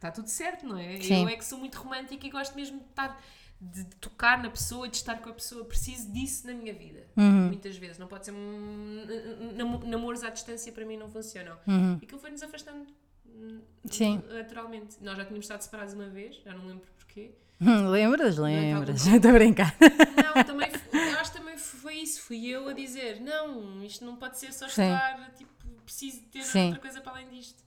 tá 0.00 0.10
tudo 0.10 0.28
certo, 0.28 0.66
não 0.66 0.78
é? 0.78 1.00
Sim. 1.00 1.22
Eu 1.22 1.28
é 1.28 1.36
que 1.36 1.44
sou 1.44 1.58
muito 1.58 1.76
romântica 1.76 2.26
e 2.26 2.30
gosto 2.30 2.54
mesmo 2.54 2.78
de 2.80 2.86
estar 2.86 3.20
de 3.60 3.84
tocar 3.96 4.42
na 4.42 4.50
pessoa, 4.50 4.88
de 4.88 4.96
estar 4.96 5.16
com 5.20 5.30
a 5.30 5.32
pessoa. 5.32 5.64
Preciso 5.64 6.12
disso 6.12 6.46
na 6.46 6.54
minha 6.54 6.72
vida. 6.72 7.06
Uhum. 7.16 7.46
Muitas 7.48 7.76
vezes. 7.76 7.98
Não 7.98 8.06
pode 8.06 8.24
ser. 8.26 8.32
um- 8.32 9.52
nam- 9.56 9.84
Namoros 9.86 10.22
à 10.22 10.30
distância 10.30 10.70
para 10.72 10.84
mim 10.84 10.96
não 10.96 11.10
funcionam. 11.10 11.56
Uhum. 11.66 11.98
E 12.00 12.04
aquilo 12.04 12.20
foi-nos 12.20 12.42
afastando 12.42 12.86
hum, 13.26 13.60
Sim. 13.86 14.22
naturalmente. 14.30 14.96
Nós 15.00 15.16
já 15.16 15.24
tínhamos 15.24 15.44
estado 15.44 15.60
separados 15.62 15.94
uma 15.94 16.08
vez, 16.08 16.36
já 16.44 16.54
não 16.54 16.66
lembro 16.66 16.86
porquê. 16.96 17.32
Hum, 17.60 17.88
Lembras? 17.90 18.38
é 18.38 18.42
Lembras? 18.42 19.04
Estou 19.06 19.30
a 19.32 19.34
brincar. 19.34 19.74
Não, 19.80 20.44
também, 20.44 20.70
eu 20.92 21.18
acho 21.18 21.32
que 21.32 21.38
também 21.38 21.58
foi 21.58 21.94
isso. 21.96 22.22
Fui 22.22 22.46
eu 22.46 22.68
a 22.68 22.72
dizer: 22.72 23.20
não, 23.20 23.82
isto 23.82 24.04
não 24.04 24.14
pode 24.14 24.38
ser 24.38 24.52
só 24.52 24.66
estar 24.66 25.32
tipo, 25.36 25.50
preciso 25.84 26.22
ter 26.30 26.42
Sim. 26.44 26.66
outra 26.66 26.80
coisa 26.80 27.00
para 27.00 27.12
além 27.14 27.28
disto. 27.30 27.64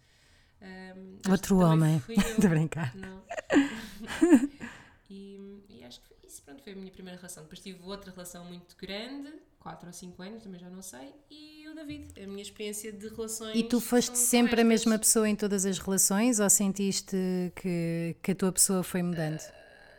Um, 0.61 1.17
Outro 1.31 1.57
homem. 1.59 2.01
eu. 2.07 2.15
De 2.39 2.47
brincar. 2.47 2.95
Não. 2.95 3.21
e, 5.13 5.37
e 5.69 5.83
acho 5.83 5.99
que 6.01 6.07
foi 6.07 6.17
isso, 6.23 6.41
pronto, 6.43 6.63
foi 6.63 6.71
a 6.71 6.75
minha 6.75 6.91
primeira 6.91 7.17
relação. 7.17 7.43
Depois 7.43 7.59
tive 7.59 7.79
outra 7.83 8.11
relação 8.11 8.45
muito 8.45 8.75
grande, 8.77 9.29
4 9.59 9.87
ou 9.87 9.93
5 9.93 10.21
anos, 10.23 10.43
também 10.43 10.59
já 10.59 10.69
não 10.69 10.81
sei, 10.81 11.13
e 11.29 11.67
o 11.67 11.75
David, 11.75 12.07
a 12.23 12.27
minha 12.27 12.41
experiência 12.41 12.91
de 12.93 13.07
relações. 13.09 13.55
E 13.55 13.63
tu 13.63 13.81
foste 13.81 14.17
sempre 14.17 14.61
a 14.61 14.63
mesma 14.63 14.97
pessoa 14.97 15.27
em 15.27 15.35
todas 15.35 15.65
as 15.65 15.77
relações 15.77 16.39
ou 16.39 16.49
sentiste 16.49 17.15
que, 17.55 18.15
que 18.23 18.31
a 18.31 18.35
tua 18.35 18.51
pessoa 18.53 18.83
foi 18.83 19.03
mudando? 19.03 19.41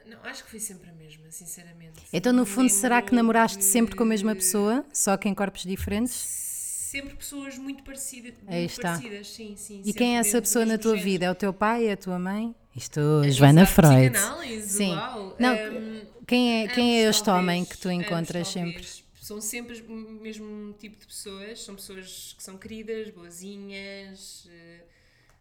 Não, 0.06 0.18
acho 0.24 0.44
que 0.44 0.50
fui 0.50 0.60
sempre 0.60 0.88
a 0.90 0.92
mesma, 0.94 1.30
sinceramente. 1.30 2.00
Então, 2.12 2.32
no 2.32 2.44
fundo, 2.46 2.70
será 2.70 3.00
que 3.02 3.14
namoraste 3.14 3.58
de- 3.58 3.64
sempre 3.64 3.94
com 3.94 4.02
a 4.02 4.06
mesma 4.06 4.34
pessoa, 4.34 4.84
só 4.92 5.16
que 5.16 5.28
em 5.28 5.34
corpos 5.34 5.62
diferentes? 5.62 6.14
Sempre 6.14 7.16
pessoas 7.16 7.56
muito 7.56 7.82
parecidas. 7.82 8.34
Aí 8.46 8.60
muito 8.60 8.70
está. 8.70 8.92
parecidas, 8.92 9.28
sim, 9.28 9.56
sim. 9.56 9.82
E 9.84 9.92
quem 9.94 10.16
é 10.16 10.20
essa 10.20 10.40
pessoa 10.42 10.66
na 10.66 10.76
tua 10.76 10.92
género. 10.92 11.10
vida? 11.10 11.24
É 11.26 11.30
o 11.30 11.34
teu 11.34 11.52
pai? 11.52 11.86
É 11.86 11.92
a 11.92 11.96
tua 11.96 12.18
mãe? 12.18 12.54
Isto, 12.74 13.00
Joana 13.30 13.62
Exato, 13.62 13.72
Freud. 13.74 14.10
psicanálise, 14.12 14.68
Sim. 14.68 14.94
uau. 14.94 15.36
Não, 15.38 15.54
Hum, 15.54 16.06
Quem 16.26 16.62
é, 16.64 16.68
quem 16.68 16.98
é 17.04 17.08
este 17.08 17.24
talvez, 17.24 17.42
homem 17.44 17.64
que 17.64 17.76
tu 17.76 17.88
ambos, 17.88 18.06
encontras 18.06 18.48
sempre? 18.48 18.72
talvez. 18.72 19.04
São 19.20 19.40
sempre 19.40 19.80
o 19.82 19.92
mesmo 19.92 20.72
tipo 20.74 20.98
de 20.98 21.06
pessoas, 21.06 21.62
são 21.62 21.74
pessoas 21.76 22.34
que 22.36 22.42
são 22.42 22.56
queridas, 22.58 23.10
boazinhas. 23.10 24.48
eh, 24.50 24.84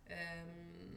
hum, 0.10 0.92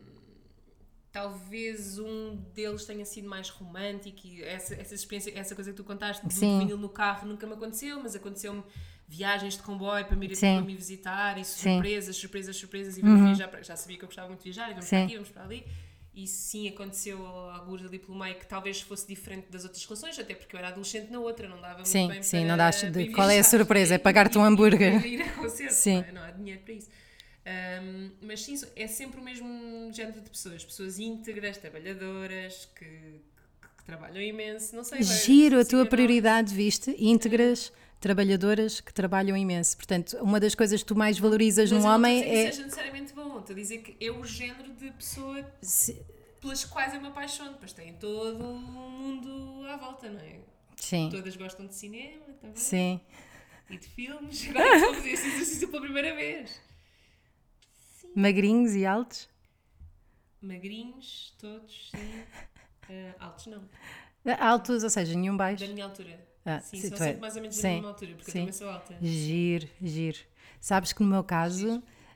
talvez 1.12 1.98
um 1.98 2.36
deles 2.52 2.84
tenha 2.84 3.04
sido 3.04 3.28
mais 3.28 3.48
romântico 3.48 4.26
e 4.26 4.42
essa, 4.42 4.74
essa 4.74 4.94
experiência, 4.94 5.32
essa 5.38 5.54
coisa 5.54 5.70
que 5.70 5.76
tu 5.76 5.84
contaste 5.84 6.26
do 6.26 6.32
Sim. 6.32 6.58
vinil 6.58 6.76
no 6.76 6.88
carro 6.88 7.26
nunca 7.28 7.46
me 7.46 7.52
aconteceu, 7.54 8.00
mas 8.02 8.16
aconteceu-me 8.16 8.64
viagens 9.06 9.54
de 9.56 9.62
comboio 9.62 10.04
para 10.06 10.16
me, 10.16 10.26
ir, 10.26 10.36
para 10.36 10.60
me 10.62 10.74
visitar 10.74 11.36
e. 11.36 11.40
Uhum. 11.40 11.44
surpresas, 11.44 12.16
surpresas, 12.16 12.56
surpresas 12.56 12.98
e 12.98 13.02
vamos 13.02 13.20
viajar 13.26 13.48
para, 13.48 13.62
já 13.62 13.76
sabia 13.76 13.96
que 13.96 14.04
eu 14.04 14.08
gostava 14.08 14.26
muito 14.28 14.40
de 14.40 14.44
viajar 14.50 14.70
e 14.70 14.74
vamos 14.74 14.86
Sim. 14.86 14.96
para 14.96 15.04
aqui, 15.04 15.14
vamos 15.14 15.30
para 15.30 15.44
ali 15.44 15.64
e 16.14 16.26
sim 16.28 16.68
aconteceu 16.68 17.26
alguns 17.26 17.85
ali 17.85 17.99
pelo 17.99 18.16
meio 18.18 18.37
que 18.37 18.47
talvez 18.47 18.80
fosse 18.80 19.06
diferente 19.06 19.47
das 19.50 19.64
outras 19.64 19.85
relações, 19.85 20.18
até 20.18 20.35
porque 20.35 20.54
eu 20.54 20.59
era 20.59 20.68
adolescente 20.68 21.11
na 21.11 21.18
outra, 21.18 21.49
não 21.49 21.61
dava 21.61 21.75
muito 21.76 21.88
Sim, 21.88 22.09
bem 22.09 22.23
sim, 22.23 22.44
não 22.44 22.56
dás 22.56 22.80
de- 22.92 23.06
qual 23.09 23.28
é 23.28 23.38
a 23.40 23.42
surpresa? 23.44 23.94
É 23.94 23.99
pagar-te 23.99 24.38
um 24.38 24.44
hambúrguer. 24.44 25.04
ir 25.06 25.23
a 25.23 25.33
concertos, 25.33 25.76
Sim. 25.76 25.97
não 26.02 26.04
é? 26.09 26.12
não 26.12 26.23
há 26.23 26.30
dinheiro 26.30 26.61
para 26.62 26.75
isso. 26.75 26.88
Um, 27.47 28.11
mas 28.23 28.40
sim, 28.42 28.59
é 28.75 28.87
sempre 28.87 29.21
o 29.21 29.23
mesmo 29.25 29.47
género 29.92 30.21
de 30.21 30.30
pessoas, 30.30 30.64
pessoas 30.64 30.99
íntegras, 30.99 31.59
trabalhadoras, 31.59 32.68
que, 32.75 32.85
que- 32.85 33.21
que 33.76 33.85
trabalham 33.85 34.23
imenso, 34.23 34.75
não 34.75 34.83
sei. 34.85 35.02
vai- 35.02 35.16
Giro, 35.18 35.61
a 35.61 35.64
tua 35.64 35.80
ou 35.80 35.85
não. 35.85 35.90
prioridade, 35.90 36.54
viste? 36.54 36.94
Íntegras, 36.99 37.71
trabalhadoras 38.04 38.80
que 38.82 38.92
trabalham 38.92 39.34
imenso. 39.37 39.76
Portanto, 39.78 40.16
uma 40.20 40.38
das 40.38 40.54
coisas 40.54 40.82
que 40.82 40.87
tu 40.87 40.94
mais 40.94 41.18
valorizas 41.18 41.70
Mas 41.73 41.82
num 41.82 41.88
não 41.88 41.94
homem 41.96 42.20
é. 42.20 42.23
que 42.46 42.52
seja 42.52 42.62
necessariamente 42.64 43.12
bom, 43.14 43.38
estou 43.40 43.54
a 43.54 43.58
dizer 43.58 43.78
que 43.78 43.96
é 44.04 44.11
o 44.11 44.23
género 44.25 44.70
de 44.75 44.90
pessoa 44.92 45.42
Se- 45.62 46.04
pelas 46.40 46.64
quais 46.66 46.92
eu 46.92 47.00
me 47.00 47.08
apaixono, 47.08 47.52
depois 47.52 47.73
tem 47.73 47.94
todo 47.94 48.44
um 48.44 48.58
mundo 48.58 49.66
à 49.68 49.76
volta, 49.78 50.11
não 50.11 50.20
é? 50.20 50.40
Sim, 50.76 51.08
Todas 51.11 51.34
gostam 51.34 51.66
de 51.66 51.75
cinema 51.75 52.25
também. 52.40 52.56
sim. 52.56 53.00
E 53.70 53.78
de 53.78 53.88
filmes. 53.88 54.46
Agora 54.50 54.75
estou 54.76 54.90
a 54.90 54.94
fazer 54.96 55.11
esse 55.11 55.26
exercício 55.26 55.68
pela 55.68 55.80
primeira 55.82 56.14
vez. 56.14 56.61
Magrinhos 58.14 58.75
e 58.75 58.84
altos? 58.84 59.28
Magrinhos, 60.42 61.34
todos, 61.38 61.90
sim. 61.90 62.23
Ah, 62.87 63.14
altos 63.28 63.46
não. 63.46 63.62
Altos, 64.38 64.84
ou 64.84 64.90
seja, 64.90 65.14
nenhum 65.14 65.34
baixo. 65.38 65.66
Da 65.66 65.73
minha 65.73 65.87
altura. 65.87 66.20
Ah, 66.46 66.60
sim, 66.60 66.76
sim, 66.78 66.88
são 66.88 66.98
tu 66.98 67.02
é- 67.02 67.06
sempre 67.06 67.20
mais 67.20 67.36
ou 67.36 67.42
menos 67.42 67.56
sim, 67.56 67.68
mesma 67.74 67.88
altura, 67.88 68.14
porque 68.16 68.30
sim. 68.30 68.38
eu 68.38 68.42
também 68.44 68.52
sou 68.52 68.68
alta. 68.68 68.96
Giro, 69.00 69.68
giro. 69.82 70.18
Sabes 70.60 70.92
que 70.92 71.02
no 71.02 71.08
meu 71.08 71.24
caso. 71.24 71.68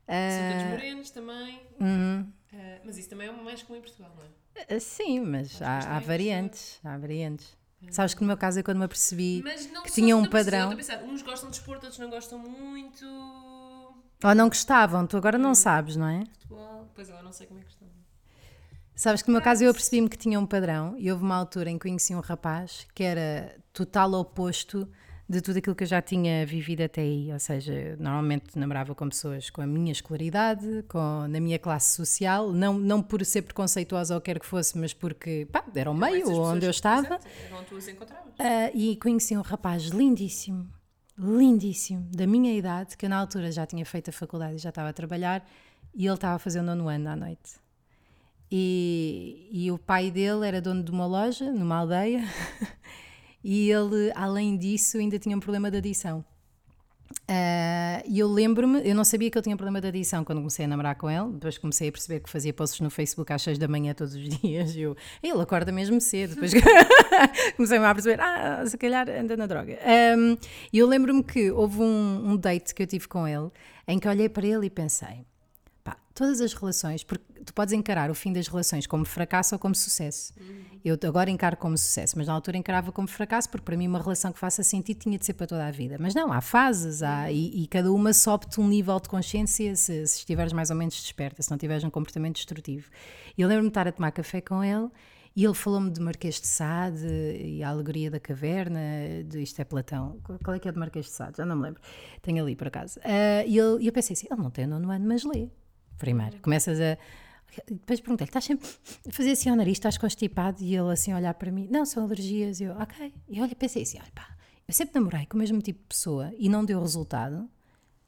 São 0.07 0.49
todos 0.51 0.65
morenos 0.71 1.11
também. 1.11 1.61
uhum. 1.81 2.33
Ah, 2.53 2.79
mas 2.85 2.97
isso 2.99 3.09
também 3.11 3.29
é 3.29 3.33
mais 3.33 3.63
comum 3.63 3.79
em 3.79 3.83
Portugal, 3.83 4.11
não 4.17 4.25
é? 4.25 4.75
Ah, 4.77 4.81
Sim, 4.81 5.21
mas 5.21 5.61
há, 5.63 5.95
há 5.95 5.97
é 5.99 6.01
variantes. 6.01 6.81
Há 6.85 6.97
variantes. 6.99 7.57
Sabes 7.91 8.13
que 8.15 8.21
no 8.23 8.27
meu 8.27 8.37
caso 8.37 8.59
é 8.59 8.63
quando 8.63 8.79
me 8.79 8.85
apercebi. 8.85 9.43
Que 9.85 9.93
tinha 9.93 10.17
um 10.17 10.23
sempre- 10.23 10.39
padrão. 10.41 10.73
Eu 10.73 10.79
estou 10.81 10.95
a 10.95 10.97
pensar, 10.99 11.13
uns 11.13 11.23
gostam 11.23 11.49
de 11.51 11.57
esporte, 11.57 11.85
outros 11.85 11.99
não 11.99 12.11
gostam 12.11 12.39
muito. 12.39 13.05
Ou 14.25 14.35
não 14.35 14.49
gostavam, 14.49 15.07
tu 15.07 15.17
agora 15.17 15.39
Hum. 15.39 15.43
não 15.43 15.55
sabes, 15.55 15.95
não 15.95 16.09
é? 16.09 16.25
Futebol. 16.33 16.91
Pois 16.95 17.09
agora 17.09 17.23
não 17.25 17.33
sei 17.33 17.47
como 17.47 17.61
é 17.61 17.63
que 17.63 17.71
estão. 17.71 17.89
Sabes 18.99 19.23
que 19.23 19.29
no 19.29 19.35
meu 19.35 19.43
caso 19.43 19.63
eu 19.63 19.71
apercebi-me 19.71 20.09
que 20.09 20.19
tinha 20.19 20.41
um 20.41 20.45
padrão 20.45 20.97
e 20.99 21.09
houve 21.09 21.23
uma 21.23 21.37
altura 21.37 21.71
em 21.71 21.79
que 21.79 21.89
conheci 21.89 22.17
um 22.17 22.21
rapaz 22.21 22.85
que 22.93 23.05
era 23.05 23.55
total 23.73 24.13
oposto 24.15 24.89
de 25.29 25.41
tudo 25.41 25.59
aquilo 25.59 25.77
que 25.77 25.85
eu 25.85 25.87
já 25.87 26.03
tinha 26.03 26.45
vivido 26.45 26.81
até 26.81 27.03
aí. 27.03 27.33
Ou 27.33 27.39
seja, 27.39 27.97
normalmente 27.97 28.59
namorava 28.59 28.97
com 28.97 29.09
pessoas 29.09 29.51
com 29.51 29.63
a 29.63 29.67
minha 29.69 29.93
escolaridade, 29.93 30.85
com, 30.89 31.29
na 31.29 31.39
minha 31.39 31.61
classe 31.61 31.95
social, 31.95 32.53
não, 32.53 32.77
não 32.77 33.01
por 33.01 33.25
ser 33.25 33.43
preconceituosa 33.43 34.17
ou 34.17 34.21
quer 34.21 34.41
que 34.41 34.47
fosse, 34.47 34.77
mas 34.77 34.93
porque 34.93 35.47
pá, 35.53 35.65
era 35.77 35.89
o 35.89 35.95
meio 35.95 36.29
onde 36.33 36.67
eu 36.67 36.71
estava. 36.73 37.07
Exato, 37.07 37.29
eram 37.47 37.63
tu 37.63 37.77
os 37.77 37.87
encontravas. 37.87 38.33
Ah, 38.37 38.73
e 38.75 38.97
conheci 38.97 39.37
um 39.37 39.43
rapaz 39.43 39.85
lindíssimo, 39.85 40.69
lindíssimo, 41.17 42.05
da 42.11 42.27
minha 42.27 42.53
idade, 42.53 42.97
que 42.97 43.07
eu 43.07 43.11
na 43.11 43.19
altura 43.19 43.53
já 43.53 43.65
tinha 43.65 43.87
feito 43.87 44.11
a 44.11 44.13
faculdade 44.13 44.57
e 44.57 44.59
já 44.59 44.71
estava 44.71 44.89
a 44.89 44.93
trabalhar, 44.93 45.49
e 45.95 46.05
ele 46.05 46.17
estava 46.17 46.35
a 46.35 46.39
fazer 46.41 46.59
o 46.59 46.65
nono 46.65 46.89
ano 46.89 47.11
à 47.11 47.15
noite. 47.15 47.68
E, 48.51 49.49
e 49.53 49.71
o 49.71 49.79
pai 49.79 50.11
dele 50.11 50.47
era 50.47 50.61
dono 50.61 50.83
de 50.83 50.91
uma 50.91 51.07
loja 51.07 51.53
numa 51.53 51.77
aldeia, 51.77 52.25
e 53.45 53.71
ele, 53.71 54.11
além 54.15 54.57
disso, 54.57 54.99
ainda 54.99 55.19
tinha 55.19 55.37
um 55.37 55.41
problema 55.41 55.71
de 55.71 55.77
adição. 55.79 56.25
Ah, 57.27 58.03
E 58.07 58.19
eu 58.19 58.29
lembro-me, 58.29 58.87
eu 58.89 58.95
não 58.95 59.05
sabia 59.05 59.31
que 59.31 59.37
ele 59.37 59.43
tinha 59.43 59.57
problema 59.57 59.81
de 59.81 59.89
adição 59.89 60.25
quando 60.25 60.39
comecei 60.39 60.65
a 60.65 60.69
namorar 60.69 60.95
com 60.97 61.11
ele, 61.11 61.33
depois 61.33 61.59
comecei 61.59 61.89
a 61.89 61.93
perceber 61.93 62.21
que 62.21 62.31
fazia 62.31 62.53
posts 62.55 62.81
no 62.81 62.91
Facebook 62.91 63.31
às 63.33 63.43
6 63.43 63.59
da 63.59 63.69
manhã 63.69 63.93
todos 63.95 64.15
os 64.15 64.29
dias. 64.41 64.75
E 64.75 64.81
eu, 64.83 64.97
ele 65.23 65.41
acorda 65.41 65.71
mesmo 65.71 66.01
cedo. 66.01 66.35
Depois 66.35 66.53
comecei 67.57 67.79
a 67.79 67.95
perceber, 67.95 68.21
ah, 68.21 68.65
se 68.67 68.79
calhar 68.79 69.09
anda 69.11 69.37
na 69.37 69.47
droga. 69.47 69.79
Um, 70.17 70.37
E 70.73 70.79
eu 70.79 70.87
lembro-me 70.87 71.23
que 71.23 71.51
houve 71.51 71.81
um, 71.83 72.31
um 72.33 72.37
date 72.37 72.75
que 72.75 72.83
eu 72.83 72.87
tive 72.87 73.07
com 73.09 73.27
ele 73.29 73.51
em 73.87 73.99
que 73.99 74.09
olhei 74.09 74.29
para 74.29 74.47
ele 74.47 74.67
e 74.67 74.71
pensei: 74.71 75.27
pá, 75.91 75.97
todas 76.15 76.41
as 76.41 76.53
relações, 76.53 77.05
porque 77.05 77.25
tu 77.45 77.55
podes 77.55 77.73
encarar 77.73 78.11
o 78.11 78.15
fim 78.15 78.33
das 78.33 78.49
relações 78.49 78.87
como 78.87 79.05
fracasso 79.05 79.55
ou 79.55 79.59
como 79.59 79.75
sucesso. 79.75 80.33
Eu 80.85 80.97
agora 81.09 81.29
encaro 81.31 81.57
como 81.57 81.77
sucesso, 81.77 82.17
mas 82.17 82.27
na 82.29 82.33
altura 82.33 82.57
encarava 82.57 82.93
como 82.93 83.09
fracasso, 83.09 83.49
porque 83.51 83.65
para 83.65 83.77
mim 83.77 83.87
uma 83.89 84.01
relação 84.01 84.33
que 84.33 84.39
faça 84.39 84.63
sentido 84.63 84.99
tinha 84.99 85.19
de 85.19 85.27
ser 85.27 85.35
para 85.35 85.47
toda 85.47 85.67
a 85.67 85.71
vida. 85.71 85.97
Mas 85.99 86.15
não, 86.15 86.33
há 86.33 86.41
fases, 86.41 87.03
há, 87.03 87.31
e, 87.33 87.63
e 87.65 87.67
cada 87.67 87.93
uma 87.93 88.13
sobe-te 88.13 88.61
um 88.61 88.69
nível 88.69 88.99
de 89.01 89.09
consciência 89.09 89.75
se, 89.77 90.07
se 90.07 90.19
estiveres 90.19 90.53
mais 90.53 90.71
ou 90.71 90.77
menos 90.77 90.95
desperta, 90.95 91.43
se 91.43 91.51
não 91.51 91.59
tiveres 91.59 91.83
um 91.85 91.91
comportamento 91.91 92.37
destrutivo. 92.37 92.89
E 93.37 93.43
eu 93.43 93.49
lembro-me 93.49 93.69
de 93.69 93.73
estar 93.73 93.87
a 93.89 93.93
tomar 93.93 94.13
café 94.13 94.41
com 94.41 94.63
ele 94.63 94.89
e 95.37 95.45
ele 95.45 95.55
falou-me 95.55 95.91
de 95.91 96.01
Marquês 96.01 96.41
de 96.41 96.47
Sade 96.47 97.07
e 97.07 97.63
a 97.63 97.69
alegoria 97.69 98.11
da 98.11 98.19
caverna, 98.21 98.81
de 99.27 99.43
isto 99.43 99.61
é 99.61 99.65
Platão. 99.65 100.19
Qual 100.45 100.57
é 100.57 100.59
que 100.59 100.69
é 100.69 100.73
de 100.73 100.79
Marquês 100.79 101.07
de 101.07 101.13
Sade? 101.13 101.37
Já 101.39 101.45
não 101.47 101.57
me 101.57 101.63
lembro. 101.63 101.81
Tenho 102.23 102.43
ali 102.43 102.57
por 102.57 102.67
acaso. 102.69 102.99
Ah, 103.05 103.45
e 103.47 103.59
ele- 103.59 103.83
e 103.85 103.87
eu 103.87 103.93
pensei 103.93 104.15
assim: 104.15 104.27
ele 104.31 104.41
não 104.43 104.51
tem 104.51 104.65
o 104.65 104.69
nono 104.69 104.91
ano, 104.91 105.07
mas 105.07 105.25
lê. 105.25 105.49
Primeiro, 105.99 106.39
começas 106.41 106.79
a. 106.81 106.97
Depois 107.69 108.01
perguntei-lhe: 108.01 108.29
estás 108.29 108.45
sempre 108.45 108.69
a 109.09 109.13
fazer 109.13 109.33
assim 109.33 109.51
ao 109.51 109.57
nariz, 109.57 109.73
estás 109.73 109.99
constipado? 109.99 110.63
E 110.63 110.75
ele 110.75 110.93
assim 110.93 111.13
a 111.13 111.17
olhar 111.17 111.35
para 111.35 111.51
mim: 111.51 111.69
não, 111.71 111.85
são 111.85 112.05
alergias. 112.05 112.61
E 112.61 112.65
eu, 112.65 112.75
ok. 112.75 113.13
E 113.29 113.41
olha, 113.41 113.55
pensei 113.55 113.83
assim: 113.83 113.99
olha 113.99 114.11
pá, 114.15 114.29
eu 114.67 114.75
sempre 114.75 114.95
namorei 114.95 115.27
com 115.27 115.37
o 115.37 115.41
mesmo 115.41 115.61
tipo 115.61 115.81
de 115.81 115.87
pessoa 115.87 116.33
e 116.39 116.49
não 116.49 116.65
deu 116.65 116.81
resultado. 116.81 117.49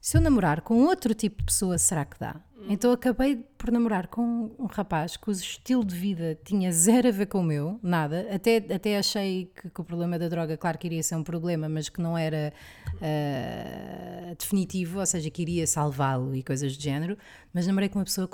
Se 0.01 0.17
eu 0.17 0.21
namorar 0.21 0.63
com 0.63 0.83
outro 0.85 1.15
tipo 1.15 1.39
de 1.39 1.45
pessoa, 1.45 1.77
será 1.77 2.07
que 2.07 2.19
dá? 2.19 2.41
Então 2.69 2.91
acabei 2.91 3.37
por 3.37 3.71
namorar 3.71 4.07
com 4.07 4.51
um 4.59 4.67
rapaz 4.67 5.17
cujo 5.17 5.41
estilo 5.41 5.85
de 5.85 5.95
vida 5.95 6.39
tinha 6.43 6.73
zero 6.73 7.09
a 7.09 7.11
ver 7.11 7.27
com 7.27 7.41
o 7.41 7.43
meu, 7.43 7.79
nada. 7.83 8.27
Até, 8.33 8.57
até 8.57 8.97
achei 8.97 9.53
que, 9.55 9.69
que 9.69 9.81
o 9.81 9.85
problema 9.85 10.19
da 10.19 10.29
droga, 10.29 10.57
claro 10.57 10.79
que 10.79 10.87
iria 10.87 11.03
ser 11.03 11.17
um 11.17 11.23
problema, 11.23 11.69
mas 11.69 11.89
que 11.91 12.01
não 12.01 12.17
era 12.17 12.53
ah, 13.01 14.35
definitivo, 14.39 15.01
ou 15.01 15.07
seja, 15.07 15.29
que 15.31 15.43
iria 15.43 15.67
salvá-lo 15.67 16.35
e 16.35 16.43
coisas 16.43 16.77
do 16.77 16.83
género. 16.83 17.19
Mas 17.53 17.67
namorei 17.67 17.89
com 17.89 17.99
uma 17.99 18.05
pessoa 18.05 18.27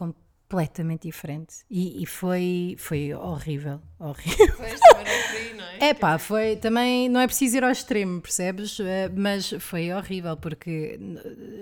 completamente 0.48 1.02
diferente 1.02 1.56
e, 1.68 2.02
e 2.02 2.06
foi, 2.06 2.76
foi 2.78 3.12
horrível, 3.12 3.80
horrível. 3.98 4.54
Pois, 4.56 4.80
é 4.80 5.36
aí, 5.36 5.54
não 5.54 5.64
é? 5.64 5.76
É 5.90 5.92
pá, 5.92 6.18
foi 6.18 6.56
também, 6.56 7.08
não 7.08 7.20
é 7.20 7.26
preciso 7.26 7.56
ir 7.56 7.64
ao 7.64 7.70
extremo, 7.70 8.20
percebes? 8.20 8.78
Eh, 8.80 9.10
Mas 9.10 9.50
foi 9.58 9.92
horrível 9.92 10.36
porque 10.36 10.98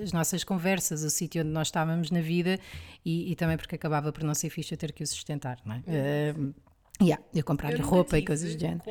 as 0.03 0.13
nossas 0.13 0.45
conversas, 0.45 1.03
o 1.03 1.11
sítio 1.11 1.43
onde 1.43 1.51
nós 1.51 1.69
estávamos 1.69 2.11
na 2.11 2.21
vida 2.21 2.61
e, 3.05 3.33
e 3.33 3.37
também 3.37 3.57
porque 3.57 3.75
acabava 3.75 4.13
por 4.13 4.23
não 4.23 4.35
ser 4.35 4.51
fixe 4.51 4.73
eu 4.75 4.79
ter 4.79 4.93
que 4.93 5.03
o 5.03 5.07
sustentar, 5.07 5.59
não 5.65 5.75
é? 5.77 5.83
Eh, 5.89 6.35
yeah, 7.03 7.25
eu 7.35 7.43
comprar-lhe 7.43 7.83
roupa 7.83 8.19
e 8.19 8.25
coisas 8.25 8.55
do 8.55 8.61
género. 8.61 8.85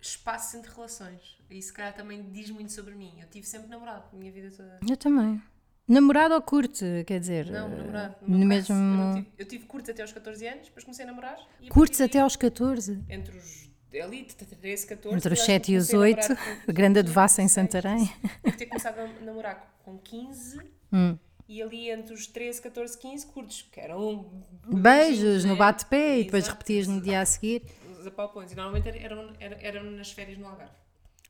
Espaço 0.00 0.56
entre 0.56 0.72
relações. 0.72 1.38
Se 1.60 1.72
calhar 1.72 1.94
também 1.94 2.30
diz 2.30 2.48
muito 2.50 2.72
sobre 2.72 2.94
mim. 2.94 3.12
Eu 3.20 3.28
tive 3.28 3.46
sempre 3.46 3.68
namorado 3.68 4.04
a 4.10 4.16
minha 4.16 4.32
vida 4.32 4.50
toda. 4.50 4.80
Eu 4.88 4.96
também. 4.96 5.42
Namorado 5.88 6.34
ou 6.34 6.42
curte, 6.42 6.84
quer 7.06 7.18
dizer? 7.18 7.46
Não, 7.50 7.68
namorado. 7.68 8.14
no 8.22 8.38
meu 8.38 8.48
mesmo. 8.48 8.74
eu, 8.74 9.14
tive, 9.14 9.28
eu 9.38 9.46
tive 9.46 9.64
curto 9.66 9.90
até 9.90 10.02
aos 10.02 10.12
14 10.12 10.46
anos, 10.46 10.66
depois 10.66 10.84
comecei 10.84 11.04
a 11.04 11.08
namorar. 11.08 11.36
Partir 11.74 12.02
até 12.04 12.20
aos 12.20 12.36
14? 12.36 13.00
Entre 13.08 13.36
os. 13.36 13.70
Ali, 14.02 14.24
13, 14.24 14.86
14. 14.86 15.16
Entre 15.16 15.18
os 15.18 15.24
eu 15.26 15.32
acho 15.32 15.40
que 15.42 15.46
7 15.52 15.72
e 15.72 15.76
os 15.76 15.90
comecei 15.90 15.98
a 16.14 16.16
8, 16.16 16.28
namorar 16.28 16.64
com- 16.64 16.70
a 16.70 16.72
grande 16.72 17.02
devassa 17.02 17.42
em 17.42 17.46
16, 17.46 17.52
Santarém. 17.72 18.12
Devo 18.42 18.56
ter 18.56 18.66
começado 18.66 18.98
a 19.00 19.06
namorar 19.24 19.76
com 19.84 19.98
15 19.98 20.60
Hum. 20.92 21.18
e 21.48 21.60
ali 21.62 21.90
entre 21.90 22.14
os 22.14 22.26
13, 22.26 22.62
14, 22.62 22.96
15 22.98 23.26
curtos, 23.26 23.62
que 23.70 23.80
eram 23.80 24.30
Beijos 24.66 25.44
no 25.44 25.52
né? 25.52 25.58
bate-pé 25.58 26.20
e 26.20 26.24
depois 26.24 26.46
repetias 26.48 26.86
no 26.86 27.00
dia 27.02 27.20
a 27.20 27.26
seguir. 27.26 27.64
Os 28.00 28.06
apalpões, 28.06 28.52
e 28.52 28.54
normalmente 28.56 28.88
eram, 28.98 29.30
eram, 29.38 29.56
eram 29.60 29.90
nas 29.90 30.10
férias 30.12 30.38
no 30.38 30.46
Algarve. 30.46 30.72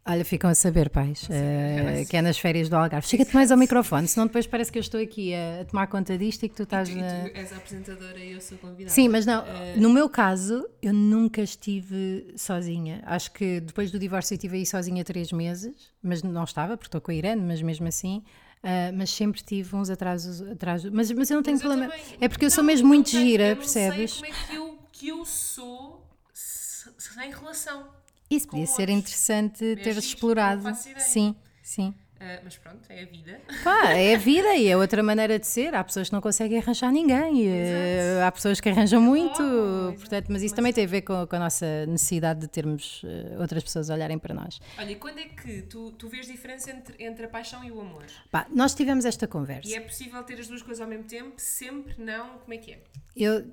Olha, 0.05 0.25
ficam 0.25 0.51
a 0.51 0.55
saber, 0.55 0.91
pais, 0.91 1.29
eh, 1.31 2.05
que 2.11 2.17
é 2.17 2.23
nas 2.23 2.37
férias 2.37 2.69
do 2.69 2.75
Algarve. 2.75 3.07
Chega-te 3.07 3.33
mais 3.33 3.53
ao 3.53 3.57
microfone, 3.57 4.09
senão 4.09 4.27
depois 4.27 4.49
parece 4.49 4.73
que 4.73 4.77
eu 4.77 4.81
estou 4.81 5.01
aqui 5.01 5.33
a, 5.33 5.61
a 5.61 5.65
tomar 5.65 5.87
conta 5.87 6.19
disto 6.19 6.43
e 6.45 6.49
que 6.49 6.57
tu 6.57 6.65
estás. 6.65 6.89
E 6.89 6.95
tu, 6.95 6.99
a- 6.99 7.27
e 7.29 7.31
tu 7.31 7.37
és 7.37 7.53
a 7.53 7.57
apresentadora 7.57 8.19
e 8.19 8.33
eu 8.33 8.41
sou 8.41 8.59
convidada. 8.59 8.91
Sim, 8.93 9.09
mas 9.09 9.25
não, 9.25 9.45
no 9.77 9.91
meu 9.91 10.09
caso, 10.09 10.69
eu 10.83 10.93
nunca 10.93 11.41
estive 11.41 12.35
sozinha. 12.37 13.01
Acho 13.07 13.31
que 13.31 13.61
depois 13.61 13.93
do 13.93 13.99
divórcio 13.99 14.35
eu 14.35 14.37
estive 14.39 14.57
aí 14.57 14.67
sozinha 14.67 15.05
três 15.05 15.31
meses, 15.31 15.93
mas 16.03 16.21
não 16.21 16.43
estava, 16.43 16.77
porque 16.77 16.89
estou 16.89 17.01
com 17.01 17.13
a 17.13 17.15
Irene, 17.15 17.41
mas 17.41 17.63
mesmo 17.63 17.87
assim. 17.87 18.25
ah, 18.61 18.91
mas 18.93 19.09
sempre 19.11 19.41
tive 19.41 19.77
uns 19.77 19.89
atrasos 19.89 20.43
atrás. 20.43 20.85
Mas, 20.85 21.13
mas 21.13 21.31
eu 21.31 21.37
não 21.37 21.43
tenho 21.45 21.57
Mas 21.59 21.63
problema. 21.63 21.93
também- 21.93 22.17
É 22.21 22.29
porque 22.29 22.45
eu 22.47 22.51
sou 22.51 22.65
Não, 22.65 22.67
mesmo 22.67 22.89
não 22.89 22.95
muito 22.97 23.11
tenho- 23.13 23.23
gira, 23.25 23.45
eu 23.45 23.51
não 23.51 23.57
percebes? 23.57 24.15
Sei 24.15 24.21
como 24.31 24.35
é 24.35 24.47
que 24.49 24.55
eu, 24.57 24.79
que 24.91 25.09
eu 25.09 25.25
sou 25.25 26.05
se- 26.35 26.91
sem 26.99 27.31
relação. 27.31 28.02
Isso 28.37 28.49
podia 28.49 28.67
ser 28.67 28.83
outros. 28.83 28.99
interessante 28.99 29.73
É 29.73 29.77
ter 29.77 29.97
explorado. 29.97 30.63
não 30.63 30.75
faço 30.75 30.89
ideia. 30.89 31.05
Sim, 31.05 31.37
sim. 31.63 31.95
Ah, 32.25 32.39
mas 32.45 32.57
pronto, 32.57 32.79
é 32.89 33.03
a 33.03 33.05
vida. 33.05 33.41
Pá, 33.65 33.95
é 33.95 34.15
a 34.15 34.17
vida 34.19 34.55
e 34.55 34.69
é 34.69 34.77
outra 34.77 35.03
maneira 35.03 35.41
de 35.41 35.47
ser. 35.47 35.75
Há 35.75 35.83
pessoas 35.83 36.09
que 36.09 36.13
não 36.13 36.21
conseguem 36.21 36.57
arranjar 36.57 36.93
ninguém, 36.93 37.49
eh, 37.49 38.23
há 38.25 38.31
pessoas 38.31 38.61
que 38.61 38.69
arranjam 38.69 39.01
muito. 39.01 39.43
logo, 39.43 39.99
portanto, 39.99 40.27
mas 40.29 40.41
isso 40.45 40.55
também 40.55 40.73
tem 40.73 40.85
a 40.85 40.87
ver 40.87 41.03
com, 41.03 41.27
com 41.27 41.35
a 41.35 41.39
nossa 41.41 41.85
necessidade 41.87 42.39
de 42.39 42.47
termos 42.47 43.03
eh, 43.05 43.37
outras 43.41 43.65
pessoas 43.65 43.91
a 43.91 43.95
olharem 43.95 44.21
para 44.21 44.33
nós. 44.35 44.61
Olha, 44.79 44.93
e 44.93 44.95
quando 44.95 45.19
é 45.19 45.25
que 45.25 45.63
tu, 45.63 45.91
tu 45.99 46.09
vês 46.09 46.27
diferença 46.29 46.71
entre, 46.71 46.95
entre 47.05 47.25
a 47.25 47.29
paixão 47.29 47.65
e 47.65 47.73
o 47.73 47.81
amor? 47.81 48.05
Pá, 48.31 48.47
nós 48.55 48.73
tivemos 48.73 49.05
esta 49.05 49.27
conversa. 49.27 49.69
E 49.69 49.75
é 49.75 49.81
possível 49.81 50.23
ter 50.23 50.39
as 50.39 50.47
duas 50.47 50.63
coisas 50.63 50.81
ao 50.81 50.87
mesmo 50.87 51.03
tempo? 51.07 51.33
Sempre? 51.39 51.95
Não? 51.99 52.39
Como 52.39 52.55
é 52.55 52.57
que 52.57 52.71
é? 52.75 52.79
Eu, 53.17 53.45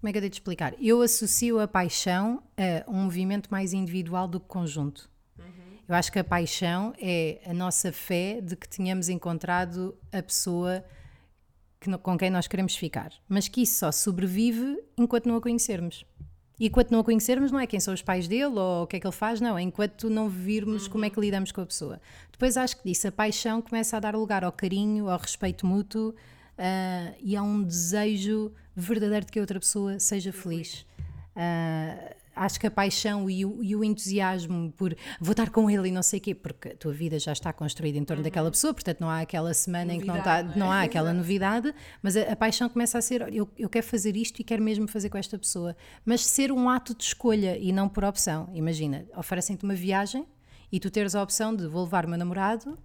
como 0.00 0.08
é 0.08 0.12
que 0.12 0.18
eu 0.18 0.22
tenho 0.22 0.30
de 0.30 0.36
explicar? 0.36 0.74
Eu 0.80 1.02
associo 1.02 1.60
a 1.60 1.68
paixão 1.68 2.42
a 2.56 2.90
um 2.90 3.04
movimento 3.04 3.48
mais 3.50 3.72
individual 3.72 4.26
do 4.26 4.40
que 4.40 4.46
conjunto. 4.46 5.10
Eu 5.88 5.94
acho 5.96 6.12
que 6.12 6.20
a 6.20 6.24
paixão 6.24 6.94
é 7.00 7.40
a 7.44 7.52
nossa 7.52 7.92
fé 7.92 8.40
de 8.40 8.54
que 8.54 8.68
tenhamos 8.68 9.08
encontrado 9.08 9.96
a 10.12 10.22
pessoa 10.22 10.84
que 11.80 11.90
com 11.98 12.16
quem 12.16 12.30
nós 12.30 12.46
queremos 12.46 12.76
ficar. 12.76 13.10
Mas 13.28 13.48
que 13.48 13.62
isso 13.62 13.80
só 13.80 13.90
sobrevive 13.90 14.78
enquanto 14.96 15.26
não 15.26 15.36
a 15.36 15.40
conhecermos. 15.40 16.04
E 16.60 16.66
enquanto 16.66 16.90
não 16.90 17.00
a 17.00 17.04
conhecermos, 17.04 17.50
não 17.50 17.58
é 17.58 17.66
quem 17.66 17.80
são 17.80 17.94
os 17.94 18.02
pais 18.02 18.28
dele 18.28 18.58
ou 18.58 18.82
o 18.82 18.86
que 18.86 18.96
é 18.96 19.00
que 19.00 19.06
ele 19.06 19.12
faz, 19.12 19.40
não. 19.40 19.58
É 19.58 19.62
enquanto 19.62 20.10
não 20.10 20.28
virmos 20.28 20.86
como 20.86 21.06
é 21.06 21.10
que 21.10 21.18
lidamos 21.18 21.50
com 21.50 21.62
a 21.62 21.66
pessoa. 21.66 22.00
Depois 22.30 22.56
acho 22.56 22.76
que 22.76 22.84
disso, 22.88 23.08
a 23.08 23.12
paixão 23.12 23.62
começa 23.62 23.96
a 23.96 24.00
dar 24.00 24.14
lugar 24.14 24.44
ao 24.44 24.52
carinho, 24.52 25.08
ao 25.08 25.18
respeito 25.18 25.66
mútuo 25.66 26.14
ah, 26.60 27.14
e 27.18 27.34
a 27.34 27.42
um 27.42 27.62
desejo 27.62 28.52
verdadeiro 28.76 29.24
de 29.24 29.32
que 29.32 29.38
a 29.38 29.42
outra 29.42 29.58
pessoa 29.58 29.98
seja 29.98 30.30
feliz. 30.30 30.86
Ah, 31.34 32.14
acho 32.36 32.60
que 32.60 32.66
a 32.66 32.70
paixão 32.70 33.30
e 33.30 33.44
o, 33.46 33.64
e 33.64 33.74
o 33.74 33.82
entusiasmo 33.82 34.70
por 34.76 34.94
vou 35.18 35.32
estar 35.32 35.48
com 35.50 35.70
ele 35.70 35.88
e 35.88 35.90
não 35.90 36.02
sei 36.02 36.18
o 36.18 36.22
quê, 36.22 36.34
porque 36.34 36.68
a 36.68 36.76
tua 36.76 36.92
vida 36.92 37.18
já 37.18 37.32
está 37.32 37.50
construída 37.50 37.98
em 37.98 38.04
torno 38.04 38.22
daquela 38.22 38.50
pessoa, 38.50 38.74
portanto 38.74 39.00
não 39.00 39.08
há 39.08 39.20
aquela 39.20 39.54
semana 39.54 39.94
em 39.94 40.00
que 40.00 40.06
não, 40.06 40.14
Novidade, 40.14 40.48
não 40.48 40.54
é? 40.54 40.58
não 40.58 40.72
há 40.72 40.82
aquela 40.82 41.12
novidade, 41.14 41.74
mas 42.02 42.14
a, 42.16 42.32
a 42.32 42.36
paixão 42.36 42.68
começa 42.68 42.98
a 42.98 43.02
ser: 43.02 43.22
eu, 43.32 43.48
eu 43.58 43.68
quero 43.68 43.86
fazer 43.86 44.14
isto 44.14 44.40
e 44.40 44.44
quero 44.44 44.62
mesmo 44.62 44.86
fazer 44.86 45.08
com 45.08 45.16
esta 45.16 45.38
pessoa, 45.38 45.74
mas 46.04 46.26
ser 46.26 46.52
um 46.52 46.68
ato 46.68 46.94
de 46.94 47.04
escolha 47.04 47.56
e 47.58 47.72
não 47.72 47.88
por 47.88 48.04
opção. 48.04 48.50
Imagina, 48.52 49.06
oferecem-te 49.16 49.64
uma 49.64 49.74
viagem 49.74 50.26
e 50.70 50.78
tu 50.78 50.90
teres 50.90 51.14
a 51.14 51.22
opção 51.22 51.56
de 51.56 51.66
vou 51.66 51.84
levar 51.84 52.04
o 52.04 52.08
meu 52.08 52.18
namorado 52.18 52.78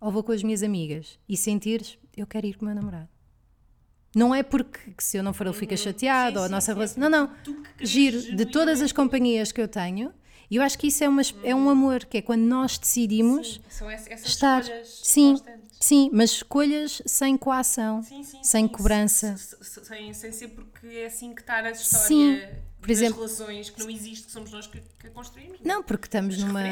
ou 0.00 0.12
vou 0.12 0.22
com 0.22 0.30
as 0.32 0.42
minhas 0.42 0.62
amigas 0.62 1.18
e 1.28 1.36
sentires 1.36 1.98
eu 2.16 2.26
quero 2.26 2.46
ir 2.46 2.54
com 2.54 2.64
o 2.64 2.66
meu 2.66 2.74
namorado. 2.74 3.15
Não 4.16 4.34
é 4.34 4.42
porque 4.42 4.78
que 4.96 5.04
se 5.04 5.18
eu 5.18 5.22
não 5.22 5.34
for 5.34 5.46
ele 5.46 5.54
fica 5.54 5.76
chateado 5.76 6.32
Sim, 6.32 6.38
ou 6.38 6.44
a 6.44 6.46
sim, 6.46 6.52
nossa 6.52 6.72
sim, 6.72 6.78
relação. 6.78 7.04
é 7.04 7.08
Não, 7.10 7.10
não. 7.26 7.30
Giro, 7.80 8.20
de 8.34 8.46
todas 8.46 8.80
as 8.80 8.90
companhias 8.90 9.52
que 9.52 9.60
eu 9.60 9.68
tenho, 9.68 10.10
e 10.50 10.56
eu 10.56 10.62
acho 10.62 10.78
que 10.78 10.86
isso 10.86 11.04
é, 11.04 11.08
uma, 11.08 11.20
é 11.44 11.54
um 11.54 11.68
amor, 11.68 12.04
que 12.06 12.16
é 12.16 12.22
quando 12.22 12.40
nós 12.42 12.78
decidimos 12.78 13.60
essas 13.68 14.26
estar. 14.26 14.64
Sim, 14.84 15.32
constantes. 15.32 15.76
sim, 15.80 16.10
mas 16.14 16.30
escolhas 16.30 17.02
sem 17.04 17.36
coação, 17.36 18.02
Sim, 18.02 18.22
sim, 18.22 18.38
sem 18.42 18.64
sim. 18.66 18.72
cobrança. 18.72 19.36
Sem, 19.36 20.14
sem 20.14 20.32
ser 20.32 20.48
porque 20.48 20.86
é 20.86 21.06
assim 21.06 21.34
que 21.34 21.42
está 21.42 21.56
a 21.58 21.70
história 21.70 22.06
Sim. 22.06 22.40
Por 22.80 22.88
das 22.88 22.98
exemplo- 22.98 23.16
relações 23.18 23.68
que 23.68 23.80
não 23.80 23.90
existe, 23.90 24.26
que 24.26 24.32
somos 24.32 24.50
nós 24.52 24.66
que, 24.66 24.80
que 24.98 25.10
construímos. 25.10 25.58
Não, 25.64 25.82
porque 25.82 26.06
estamos 26.06 26.36
As 26.36 26.40
numa. 26.44 26.62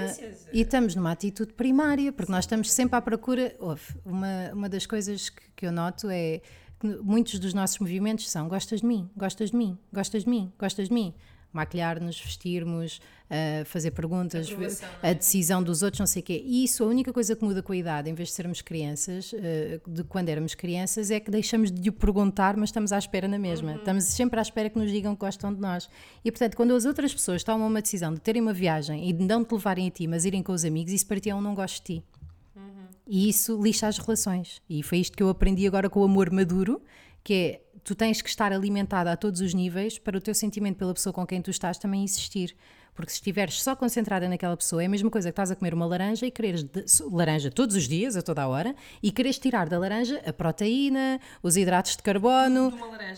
E 0.53 0.61
estamos 0.62 0.95
numa 0.95 1.11
atitude 1.11 1.53
primária, 1.53 2.11
porque 2.12 2.31
nós 2.31 2.45
estamos 2.45 2.71
sempre 2.73 2.97
à 2.97 3.03
procura. 3.03 3.55
Ouve, 3.59 3.83
uma, 4.05 4.51
uma 4.55 4.68
das 4.68 4.87
coisas 4.87 5.29
que, 5.29 5.42
que 5.57 5.66
eu 5.66 5.73
noto 5.73 6.09
é 6.09 6.40
que 6.85 7.03
muitos 7.03 7.38
dos 7.38 7.55
nossos 7.55 7.79
movimentos 7.79 8.31
são 8.31 8.47
gostas 8.47 8.83
de 8.83 8.87
mim, 8.87 9.09
gostas 9.16 9.51
de 9.51 9.57
mim, 9.57 9.79
gostas 9.90 10.25
de 10.25 10.31
mim, 10.31 10.53
gostas 10.59 10.88
de 10.88 10.94
mim. 10.94 11.14
Maquilhar-nos, 11.51 12.20
vestirmos, 12.20 13.01
ah, 13.31 13.64
fazer 13.64 13.92
perguntas, 13.92 14.51
não 14.51 14.59
a 15.01 15.11
é? 15.11 15.14
decisão 15.14 15.62
dos 15.62 15.85
outros, 15.85 16.01
não 16.01 16.07
sei 16.07 16.20
o 16.20 16.25
quê. 16.25 16.42
E 16.44 16.64
isso, 16.64 16.83
a 16.83 16.87
única 16.88 17.12
coisa 17.12 17.37
que 17.37 17.44
muda 17.44 17.62
com 17.62 17.73
a 17.73 17.77
idade, 17.77 18.11
em 18.11 18.14
vez 18.14 18.31
de 18.31 18.35
sermos 18.35 18.61
crianças, 18.61 19.33
ah, 19.33 19.81
de 19.88 20.03
quando 20.03 20.29
éramos 20.29 20.57
crianças, 20.57 21.12
é 21.12 21.20
que 21.20 21.31
deixamos 21.31 21.70
de 21.70 21.88
o 21.88 21.92
perguntar, 21.92 22.57
mas 22.57 22.70
estamos 22.70 22.92
à 22.92 22.99
espera 22.99 23.29
na 23.29 23.38
mesma. 23.38 23.70
Uhum. 23.70 23.77
Estamos 23.77 24.05
sempre 24.05 24.40
à 24.40 24.42
espera 24.42 24.68
que 24.68 24.79
nos 24.79 24.90
digam 24.90 25.14
que 25.14 25.20
gostam 25.20 25.55
de 25.55 25.61
nós. 25.61 25.88
E, 26.25 26.31
portanto, 26.33 26.57
quando 26.57 26.75
as 26.75 26.85
outras 26.85 27.14
pessoas 27.14 27.44
tomam 27.44 27.68
uma 27.68 27.81
decisão 27.81 28.12
de 28.12 28.20
terem 28.20 28.42
uma 28.42 28.53
viagem 28.53 29.09
e 29.09 29.12
de 29.12 29.25
não 29.25 29.44
te 29.44 29.53
levarem 29.53 29.87
a 29.87 29.90
ti, 29.92 30.09
mas 30.09 30.25
irem 30.25 30.42
com 30.42 30.53
os 30.53 30.64
amigos, 30.64 30.92
isso 30.92 31.07
para 31.07 31.20
ti 31.20 31.31
é 31.31 31.35
um 31.35 31.40
não 31.40 31.55
gosto 31.55 31.77
de 31.77 32.01
ti. 32.01 32.05
E 33.07 33.29
isso 33.29 33.61
lixa 33.62 33.87
as 33.87 33.99
relações. 33.99 34.62
E 34.69 34.83
foi 34.83 34.99
isto 34.99 35.17
que 35.17 35.23
eu 35.23 35.29
aprendi 35.29 35.67
agora 35.67 35.90
com 35.90 36.01
o 36.01 36.05
amor 36.05 36.31
maduro, 36.31 36.81
que 37.23 37.35
é 37.35 37.61
tu 37.83 37.95
tens 37.95 38.23
que 38.23 38.29
estar 38.31 38.53
alimentada 38.53 39.12
a 39.12 39.17
todos 39.17 39.40
os 39.43 39.53
níveis 39.53 39.99
para 39.99 40.17
o 40.17 40.21
teu 40.21 40.35
sentimento 40.35 40.77
pela 40.77 40.95
pessoa 40.95 41.12
com 41.12 41.27
quem 41.27 41.43
tu 41.43 41.51
estás 41.51 41.77
também 41.79 42.03
existir. 42.03 42.57
Porque 42.95 43.11
se 43.11 43.17
estiveres 43.17 43.61
só 43.61 43.75
concentrada 43.75 44.29
naquela 44.29 44.57
pessoa, 44.57 44.81
é 44.83 44.87
a 44.87 44.88
mesma 44.88 45.11
coisa 45.11 45.29
que 45.29 45.33
estás 45.33 45.51
a 45.51 45.57
comer 45.57 45.75
uma 45.75 45.85
laranja 45.85 46.25
e 46.27 46.31
quereres 46.31 46.62
de- 46.62 46.85
laranja 47.11 47.51
todos 47.51 47.75
os 47.75 47.88
dias, 47.88 48.17
a 48.17 48.23
toda 48.23 48.43
a 48.43 48.49
hora, 48.49 48.75
e 49.03 49.11
quereres 49.11 49.37
tirar 49.38 49.69
da 49.69 49.77
laranja 49.79 50.23
a 50.25 50.33
proteína, 50.33 51.21
os 51.43 51.57
hidratos 51.57 51.97
de 51.97 52.03
carbono. 52.05 52.71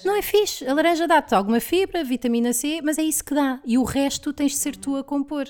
Não 0.06 0.16
é 0.16 0.22
fixe. 0.22 0.66
A 0.66 0.72
laranja 0.72 1.06
dá-te 1.06 1.34
alguma 1.34 1.60
fibra, 1.60 2.02
vitamina 2.02 2.52
C, 2.54 2.80
mas 2.82 2.96
é 2.98 3.02
isso 3.02 3.22
que 3.22 3.34
dá. 3.34 3.60
E 3.66 3.76
o 3.76 3.84
resto 3.84 4.32
tens 4.32 4.52
de 4.52 4.58
ser 4.58 4.74
tu 4.76 4.96
a 4.96 5.04
compor. 5.04 5.46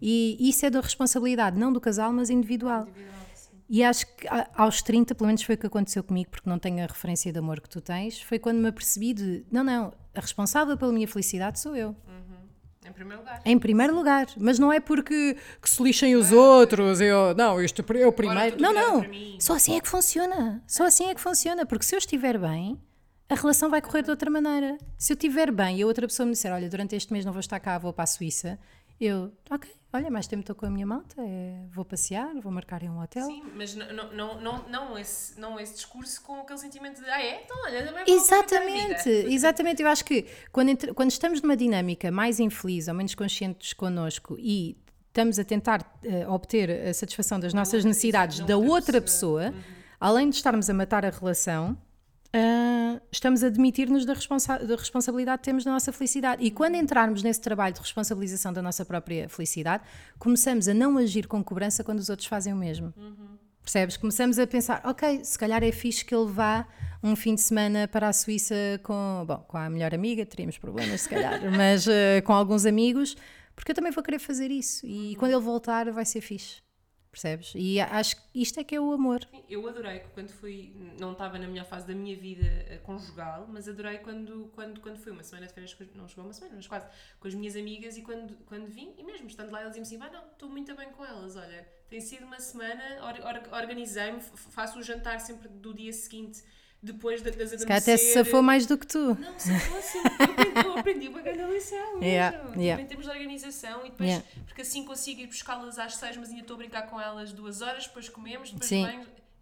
E 0.00 0.36
isso 0.40 0.64
é 0.66 0.70
da 0.70 0.80
responsabilidade, 0.80 1.58
não 1.58 1.72
do 1.72 1.80
casal, 1.80 2.12
mas 2.12 2.28
individual. 2.30 2.86
E 3.72 3.84
acho 3.84 4.04
que 4.16 4.26
aos 4.52 4.82
30, 4.82 5.14
pelo 5.14 5.28
menos 5.28 5.42
foi 5.42 5.54
o 5.54 5.58
que 5.58 5.64
aconteceu 5.64 6.02
comigo, 6.02 6.28
porque 6.28 6.50
não 6.50 6.58
tenho 6.58 6.82
a 6.82 6.86
referência 6.88 7.32
de 7.32 7.38
amor 7.38 7.60
que 7.60 7.68
tu 7.68 7.80
tens, 7.80 8.20
foi 8.20 8.36
quando 8.36 8.58
me 8.58 8.68
apercebi 8.68 9.14
de, 9.14 9.44
não, 9.48 9.62
não, 9.62 9.92
a 10.12 10.20
responsável 10.20 10.76
pela 10.76 10.92
minha 10.92 11.06
felicidade 11.06 11.60
sou 11.60 11.76
eu. 11.76 11.94
Em 12.84 12.92
primeiro 12.92 13.20
lugar. 13.20 13.40
Em 13.44 13.58
primeiro 13.58 13.94
lugar. 13.94 14.26
Mas 14.36 14.58
não 14.58 14.72
é 14.72 14.80
porque 14.80 15.36
que 15.62 15.70
se 15.70 15.80
lixem 15.80 16.16
os 16.16 16.32
outros, 16.32 17.00
eu, 17.00 17.32
não, 17.36 17.62
isto 17.62 17.84
é 17.94 18.06
o 18.06 18.12
primeiro. 18.12 18.60
Não, 18.60 18.72
não. 18.72 19.06
Só 19.38 19.54
assim 19.54 19.76
é 19.76 19.80
que 19.80 19.88
funciona. 19.88 20.60
Só 20.66 20.84
assim 20.84 21.06
é 21.08 21.14
que 21.14 21.20
funciona. 21.20 21.64
Porque 21.64 21.84
se 21.84 21.94
eu 21.94 21.98
estiver 21.98 22.36
bem, 22.38 22.80
a 23.28 23.36
relação 23.36 23.70
vai 23.70 23.80
correr 23.80 24.02
de 24.02 24.10
outra 24.10 24.28
maneira. 24.28 24.76
Se 24.98 25.12
eu 25.12 25.14
estiver 25.14 25.52
bem 25.52 25.78
e 25.78 25.82
a 25.82 25.86
outra 25.86 26.08
pessoa 26.08 26.26
me 26.26 26.32
disser, 26.32 26.52
olha, 26.52 26.68
durante 26.68 26.96
este 26.96 27.12
mês 27.12 27.24
não 27.24 27.32
vou 27.32 27.38
estar 27.40 27.60
cá, 27.60 27.78
vou 27.78 27.92
para 27.92 28.02
a 28.02 28.06
Suíça, 28.06 28.58
eu, 29.00 29.32
ok, 29.50 29.70
olha, 29.92 30.10
mais 30.10 30.26
tempo 30.26 30.40
estou 30.42 30.54
com 30.54 30.66
a 30.66 30.70
minha 30.70 30.86
malta, 30.86 31.14
é, 31.18 31.64
vou 31.72 31.84
passear, 31.84 32.34
vou 32.40 32.52
marcar 32.52 32.82
em 32.82 32.88
um 32.90 33.00
hotel. 33.02 33.26
Sim, 33.26 33.42
mas 33.56 33.74
não, 33.74 34.12
não, 34.12 34.40
não, 34.40 34.68
não, 34.68 34.98
esse, 34.98 35.40
não 35.40 35.58
esse 35.58 35.74
discurso 35.74 36.20
com 36.22 36.40
aquele 36.40 36.58
sentimento 36.58 37.00
de 37.02 37.08
ah 37.08 37.22
é? 37.22 37.42
Então 37.44 37.56
olha, 37.64 37.86
também 37.86 38.04
vou 38.04 38.14
aproveitar 38.22 38.56
a 38.56 38.60
vida." 38.60 38.74
Exatamente, 38.84 39.34
exatamente. 39.34 39.82
Eu 39.82 39.88
acho 39.88 40.04
que 40.04 40.26
quando, 40.52 40.68
entre- 40.68 40.92
quando 40.94 41.10
estamos 41.10 41.40
numa 41.42 41.56
dinâmica 41.56 42.10
mais 42.10 42.38
infeliz 42.38 42.88
ou 42.88 42.94
menos 42.94 43.14
conscientes 43.14 43.72
connosco 43.72 44.36
e 44.38 44.76
estamos 45.08 45.38
a 45.38 45.44
tentar 45.44 45.98
eh, 46.04 46.26
obter 46.28 46.70
a 46.88 46.94
satisfação 46.94 47.40
das 47.40 47.52
nossas 47.54 47.74
outra- 47.74 47.88
necessidades 47.88 48.40
da 48.40 48.46
da 48.46 48.56
outra 48.58 49.00
pessoa. 49.00 49.50
pessoa, 49.50 49.64
além 49.98 50.30
de 50.30 50.36
estarmos 50.36 50.70
a 50.70 50.74
matar 50.74 51.04
a 51.04 51.10
relação, 51.10 51.76
ah, 52.32 53.00
estamos 53.10 53.42
a 53.42 53.48
demitir-nos 53.48 54.04
da, 54.04 54.14
responsa- 54.14 54.58
da 54.58 54.76
responsabilidade 54.76 55.38
que 55.40 55.44
temos 55.44 55.64
da 55.64 55.70
nossa 55.72 55.92
felicidade. 55.92 56.44
E 56.44 56.50
quando 56.50 56.76
entrarmos 56.76 57.22
nesse 57.22 57.40
trabalho 57.40 57.74
de 57.74 57.80
responsabilização 57.80 58.52
da 58.52 58.62
nossa 58.62 58.84
própria 58.84 59.28
felicidade, 59.28 59.82
começamos 60.18 60.68
a 60.68 60.74
não 60.74 60.96
agir 60.98 61.26
com 61.26 61.42
cobrança 61.42 61.82
quando 61.82 61.98
os 61.98 62.08
outros 62.08 62.28
fazem 62.28 62.52
o 62.52 62.56
mesmo. 62.56 62.94
Percebes? 63.62 63.96
Começamos 63.96 64.38
a 64.38 64.46
pensar, 64.46 64.80
ok, 64.84 65.22
se 65.24 65.38
calhar 65.38 65.62
é 65.62 65.70
fixe 65.70 66.04
que 66.04 66.14
ele 66.14 66.30
vá 66.30 66.66
um 67.02 67.14
fim 67.14 67.34
de 67.34 67.42
semana 67.42 67.86
para 67.86 68.08
a 68.08 68.12
Suíça 68.12 68.54
com, 68.82 69.24
bom, 69.26 69.38
com 69.48 69.56
a 69.58 69.68
melhor 69.68 69.94
amiga, 69.94 70.24
teríamos 70.24 70.56
problemas 70.58 71.02
se 71.02 71.08
calhar, 71.08 71.40
mas 71.56 71.86
eh, 71.86 72.20
com 72.22 72.32
alguns 72.32 72.64
amigos, 72.64 73.16
porque 73.54 73.72
eu 73.72 73.74
também 73.74 73.92
vou 73.92 74.02
querer 74.02 74.18
fazer 74.18 74.50
isso. 74.50 74.86
E 74.86 75.14
quando 75.16 75.32
ele 75.32 75.40
voltar 75.40 75.90
vai 75.92 76.04
ser 76.04 76.20
fixe. 76.20 76.62
Percebes? 77.10 77.52
E 77.56 77.80
acho 77.80 78.16
que 78.16 78.22
isto 78.42 78.58
é 78.60 78.64
que 78.64 78.74
é 78.74 78.80
o 78.80 78.92
amor. 78.92 79.26
Eu 79.48 79.66
adorei 79.68 80.00
quando 80.14 80.30
fui, 80.30 80.72
não 80.98 81.12
estava 81.12 81.38
na 81.38 81.46
melhor 81.48 81.66
fase 81.66 81.86
da 81.86 81.94
minha 81.94 82.16
vida 82.16 82.44
eh, 82.46 82.78
conjugal, 82.82 83.46
mas 83.48 83.68
adorei 83.68 83.98
quando, 83.98 84.50
quando, 84.54 84.80
quando 84.80 84.96
fui 84.98 85.12
uma 85.12 85.22
semana 85.22 85.46
de 85.46 85.52
férias, 85.52 85.76
não 85.94 86.06
chegou 86.08 86.24
uma 86.24 86.32
semana, 86.32 86.56
mas 86.56 86.66
quase, 86.66 86.86
com 87.18 87.28
as 87.28 87.34
minhas 87.34 87.56
amigas 87.56 87.96
e 87.96 88.02
quando, 88.02 88.36
quando 88.46 88.66
vim, 88.68 88.94
e 88.96 89.02
mesmo 89.02 89.26
estando 89.26 89.50
lá, 89.50 89.60
eles 89.62 89.74
diziam 89.76 90.00
assim: 90.02 90.14
ah, 90.14 90.18
não, 90.20 90.26
estou 90.30 90.48
muito 90.48 90.74
bem 90.74 90.90
com 90.90 91.04
elas, 91.04 91.36
olha, 91.36 91.66
tem 91.88 92.00
sido 92.00 92.24
uma 92.24 92.38
semana, 92.40 92.82
or- 93.04 93.26
or- 93.26 93.60
organizei-me, 93.60 94.20
faço 94.20 94.78
o 94.78 94.82
jantar 94.82 95.20
sempre 95.20 95.48
do 95.48 95.74
dia 95.74 95.92
seguinte, 95.92 96.42
depois 96.82 97.20
da- 97.22 97.30
das 97.30 97.50
Se 97.50 97.58
calhar 97.66 97.82
até 97.82 97.96
se 97.96 98.12
safou 98.14 98.42
mais 98.42 98.66
do 98.66 98.76
que 98.78 98.86
tu. 98.86 99.14
Não, 99.18 99.38
se 99.38 99.58
fosse, 99.60 99.98
eu 99.98 100.04
aprendi, 100.24 100.66
eu 100.66 100.78
aprendi 100.78 101.08
uma 101.08 101.20
grande 101.22 101.52
lição. 101.52 102.02
Yeah, 102.02 102.38
mesmo. 102.44 102.62
yeah. 102.62 102.70
Tipo, 102.72 102.80
Em 102.82 102.86
termos 102.86 103.06
de 103.06 103.12
organização, 103.12 103.80
e 103.86 103.90
depois, 103.90 104.08
Yeah. 104.08 104.26
porque 104.46 104.62
assim 104.62 104.84
consigo 104.84 105.20
ir 105.20 105.26
buscá-las 105.26 105.78
às 105.78 105.96
seis, 105.96 106.16
mas 106.16 106.28
ainda 106.30 106.40
estou 106.42 106.54
a 106.54 106.58
brincar 106.58 106.82
com 106.82 107.00
elas 107.00 107.32
duas 107.32 107.60
horas, 107.60 107.86
depois 107.86 108.08
comemos, 108.08 108.50
depois 108.50 108.68
Sim. 108.68 108.86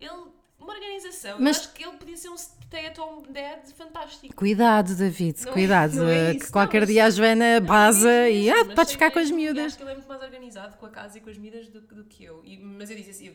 Ele, 0.00 0.10
uma 0.58 0.72
organização. 0.74 1.38
Mas- 1.40 1.56
Eu 1.56 1.62
acho 1.62 1.72
que 1.72 1.84
ele 1.84 1.96
podia 1.96 2.16
ser 2.16 2.28
um 2.30 2.34
stay-at-home 2.36 3.26
dad 3.28 3.64
fantástico. 3.76 4.34
Cuidado, 4.34 4.94
David, 4.94 5.40
Não 5.42 5.50
é- 5.50 5.52
cuidado. 5.54 6.08
é 6.10 6.30
isso, 6.32 6.46
que 6.46 6.52
qualquer 6.52 6.80
não, 6.80 6.86
dia 6.86 7.04
a 7.06 7.10
Joana 7.10 7.60
baza 7.60 8.08
Não, 8.08 8.28
e 8.28 8.50
mesmo, 8.50 8.72
ah, 8.72 8.74
podes 8.74 8.92
ficar 8.92 9.10
com 9.10 9.18
as 9.18 9.30
e 9.30 9.32
miúdas. 9.32 9.66
Acho 9.66 9.76
que 9.76 9.82
ele 9.82 9.90
é 9.90 9.94
muito 9.94 10.08
mais 10.08 10.22
organizado 10.22 10.76
com 10.76 10.86
a 10.86 10.90
casa 10.90 11.18
e 11.18 11.20
com 11.20 11.30
as 11.30 11.38
miúdas 11.38 11.68
do, 11.68 11.80
do 11.80 12.04
que 12.04 12.24
eu. 12.24 12.44
E- 12.44 12.58
mas 12.58 12.90
eu 12.90 12.96
disse 12.96 13.10
assim, 13.10 13.26
eu, 13.28 13.34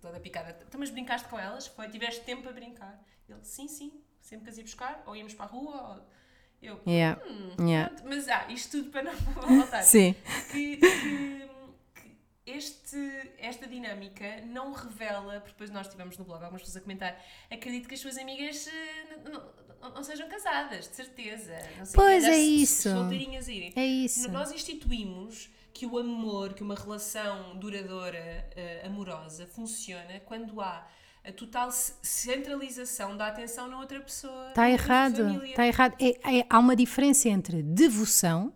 toda 0.00 0.18
picada, 0.20 0.56
"Então, 0.66 0.78
mas 0.80 0.90
brincaste 0.90 1.28
com 1.28 1.38
elas? 1.38 1.66
Foi, 1.68 1.88
tiveste 1.88 2.22
tempo 2.24 2.48
a 2.48 2.52
brincar? 2.52 3.02
Ele, 3.28 3.38
sim, 3.42 3.66
sim, 3.68 3.92
sempre 4.20 4.44
que 4.44 4.50
as 4.50 4.58
ia 4.58 4.64
buscar, 4.64 5.02
ou 5.06 5.16
íamos 5.16 5.34
para 5.34 5.46
a 5.46 5.48
rua, 5.48 5.94
ou... 5.94 6.16
Eu, 6.62 6.80
Yeah, 6.86 7.20
hum, 7.28 7.68
yeah. 7.68 7.94
mas 8.04 8.26
ah, 8.28 8.46
isto 8.48 8.78
tudo 8.78 8.90
para 8.90 9.02
não 9.02 9.12
voltar. 9.60 9.82
Sim. 9.82 10.14
que- 10.50 10.78
que 10.78 11.48
este, 12.46 12.96
esta 13.38 13.66
dinâmica 13.66 14.40
não 14.46 14.72
revela, 14.72 15.34
porque 15.40 15.50
depois 15.52 15.70
nós 15.70 15.88
tivemos 15.88 16.16
no 16.16 16.24
blog 16.24 16.42
algumas 16.42 16.62
pessoas 16.62 16.76
a 16.76 16.80
comentar, 16.80 17.20
acredito 17.50 17.88
que 17.88 17.94
as 17.94 18.00
suas 18.00 18.16
amigas 18.16 18.66
eh, 18.68 19.18
não, 19.24 19.90
não- 19.90 20.02
sejam 20.04 20.28
casadas, 20.28 20.88
de 20.88 20.94
certeza. 20.96 21.52
Pois 21.94 22.22
é 22.24 22.28
andar-se 22.28 22.40
isso. 22.62 22.90
Solteirinhas 22.90 23.48
irem. 23.48 23.72
É 23.74 23.84
isso. 23.84 24.30
Nós 24.30 24.52
instituímos 24.52 25.50
que 25.72 25.84
o 25.84 25.98
amor, 25.98 26.54
que 26.54 26.62
uma 26.62 26.74
relação 26.74 27.58
duradoura, 27.58 28.18
eh, 28.56 28.82
amorosa, 28.86 29.46
funciona 29.46 30.20
quando 30.20 30.60
há 30.60 30.88
a 31.24 31.32
total 31.32 31.70
ce- 31.72 31.94
centralização 32.02 33.16
da 33.16 33.26
atenção 33.26 33.68
na 33.68 33.78
outra 33.80 34.00
pessoa. 34.00 34.48
Está 34.50 34.70
errado. 34.70 35.42
Está 35.44 35.66
errado. 35.66 35.94
É- 36.00 36.38
é- 36.38 36.46
há 36.48 36.58
uma 36.58 36.76
diferença 36.76 37.28
entre 37.28 37.62
devoção 37.62 38.54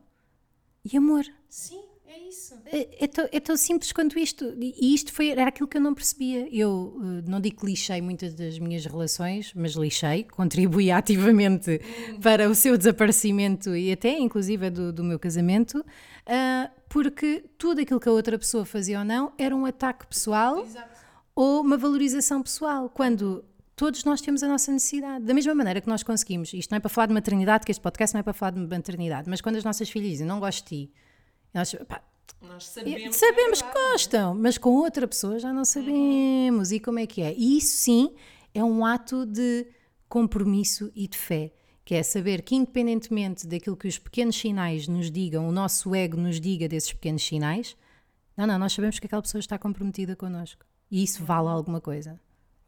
e 0.85 0.97
amor. 0.97 1.25
Sim, 1.49 1.83
é 2.11 2.29
isso. 2.29 2.55
É, 2.67 3.05
é 3.05 3.07
tão, 3.07 3.29
é 3.31 3.41
tão 3.41 3.57
simples 3.57 3.93
quanto 3.93 4.19
isto. 4.19 4.53
E 4.59 4.95
isto 4.95 5.13
foi, 5.13 5.29
era 5.31 5.47
aquilo 5.47 5.69
que 5.69 5.77
eu 5.77 5.81
não 5.81 5.95
percebia. 5.95 6.49
Eu 6.53 6.99
eh, 7.01 7.31
não 7.31 7.41
digo 7.41 7.61
que 7.61 7.67
lixei 7.67 8.03
muitas 8.03 8.35
das 8.35 8.59
minhas 8.59 8.85
relações, 8.85 9.53
mas 9.55 9.73
lixei, 9.73 10.25
contribuí 10.35 10.91
ativamente 10.91 11.81
para 12.21 12.49
o 12.51 12.55
seu 12.55 12.77
desaparecimento 12.77 13.77
e 13.77 13.93
até, 13.93 14.19
inclusive, 14.19 14.71
do, 14.71 14.93
do 14.93 15.05
meu 15.05 15.19
casamento, 15.19 15.85
ah, 16.27 16.71
porque 16.89 17.45
tudo 17.57 17.81
aquilo 17.81 18.01
que 18.01 18.09
a 18.09 18.13
outra 18.13 18.37
pessoa 18.37 18.65
fazia 18.65 18.99
ou 18.99 19.05
não 19.05 19.33
era 19.39 19.55
um 19.55 19.65
ataque 19.65 20.07
pessoal 20.07 20.65
Exato. 20.65 20.89
ou 21.35 21.61
uma 21.61 21.77
valorização 21.77 22.43
pessoal, 22.43 22.91
quando 22.91 23.45
todos 23.77 24.05
nós 24.05 24.21
temos 24.21 24.43
a 24.43 24.49
nossa 24.49 24.73
necessidade. 24.73 25.25
Da 25.25 25.33
mesma 25.33 25.55
maneira 25.55 25.81
que 25.81 25.89
nós 25.89 26.03
conseguimos, 26.03 26.53
isto 26.53 26.71
não 26.71 26.77
é 26.77 26.81
para 26.81 26.91
falar 26.91 27.07
de 27.07 27.15
maternidade, 27.15 27.65
que 27.65 27.71
este 27.71 27.81
podcast 27.81 28.13
não 28.15 28.21
é 28.21 28.23
para 28.23 28.33
falar 28.33 28.51
de 28.51 28.61
maternidade, 28.61 29.31
mas 29.31 29.41
quando 29.41 29.57
as 29.57 29.65
nossas 29.65 29.89
filhas 29.89 30.11
dizem 30.11 30.27
não 30.27 30.41
gosto 30.41 30.65
de 30.65 30.87
ti, 30.87 30.93
nós, 31.53 31.75
pá, 31.89 32.03
Nós 32.43 32.67
sabemos, 32.67 33.17
sabemos, 33.17 33.63
que, 33.63 33.69
que 33.69 33.71
é 33.71 33.73
verdade, 33.73 33.75
não 33.75 33.89
é? 33.89 33.93
gostam, 33.93 34.35
mas 34.35 34.59
com 34.59 34.71
outra 34.71 35.07
pessoa 35.07 35.39
já 35.39 35.53
não 35.53 35.65
sabemos. 35.65 36.73
E 36.73 36.81
como 36.81 36.99
é 36.99 37.07
que 37.07 37.23
é? 37.23 37.35
E 37.37 37.59
isso 37.59 37.77
sim 37.77 38.15
é 38.55 38.63
um 38.63 38.85
ato 38.85 39.27
de 39.27 39.67
compromisso 40.09 40.91
e 40.95 41.07
de 41.07 41.19
fé. 41.19 41.53
Que 41.85 41.95
é 41.97 42.03
saber 42.03 42.43
que, 42.43 42.55
independentemente 42.55 43.47
daquilo 43.47 43.77
que 43.77 43.89
os 43.89 43.99
pequenos 43.99 44.37
sinais 44.37 44.87
nos 44.87 45.11
digam, 45.11 45.49
o 45.49 45.53
nosso 45.53 45.95
ego 45.95 46.17
nos 46.17 46.41
diga 46.41 46.69
desses 46.69 46.93
pequenos 46.93 47.23
sinais, 47.23 47.77
não, 48.37 48.47
não, 48.47 48.59
nós 48.59 48.73
sabemos 48.73 48.99
que 48.99 49.07
aquela 49.07 49.23
pessoa 49.23 49.41
está 49.41 49.59
comprometida 49.59 50.15
connosco. 50.15 50.65
E 50.91 51.03
isso 51.03 51.25
vale 51.25 51.49
alguma 51.49 51.81
coisa. 51.81 52.21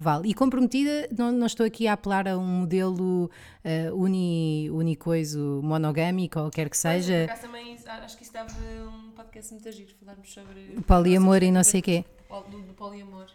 Vale. 0.02 0.28
E 0.28 0.34
comprometida, 0.34 1.08
não, 1.16 1.30
não 1.30 1.46
estou 1.46 1.64
aqui 1.64 1.86
a 1.86 1.92
apelar 1.92 2.26
a 2.26 2.36
um 2.36 2.44
modelo 2.44 3.30
uh, 3.64 3.94
uni, 3.96 4.68
unicoiso 4.70 5.60
monogâmico 5.62 6.40
ou 6.40 6.50
quer 6.50 6.64
que 6.68 6.76
Mas, 6.84 7.04
seja, 7.04 7.24
acaso, 7.24 7.42
também 7.42 7.76
acho 7.86 8.16
que 8.16 8.24
isso 8.24 8.32
dava 8.32 8.52
um 8.92 9.12
podcast 9.12 9.52
muito 9.52 9.70
giro, 9.70 9.94
falarmos 10.00 10.32
sobre 10.32 10.60
poliamor 10.86 11.42
e 11.42 11.50
não 11.52 11.62
sei 11.62 11.80
o 11.80 11.82
quê. 11.84 12.04
do, 12.50 12.62
do 12.62 12.74
poliamor. 12.74 13.26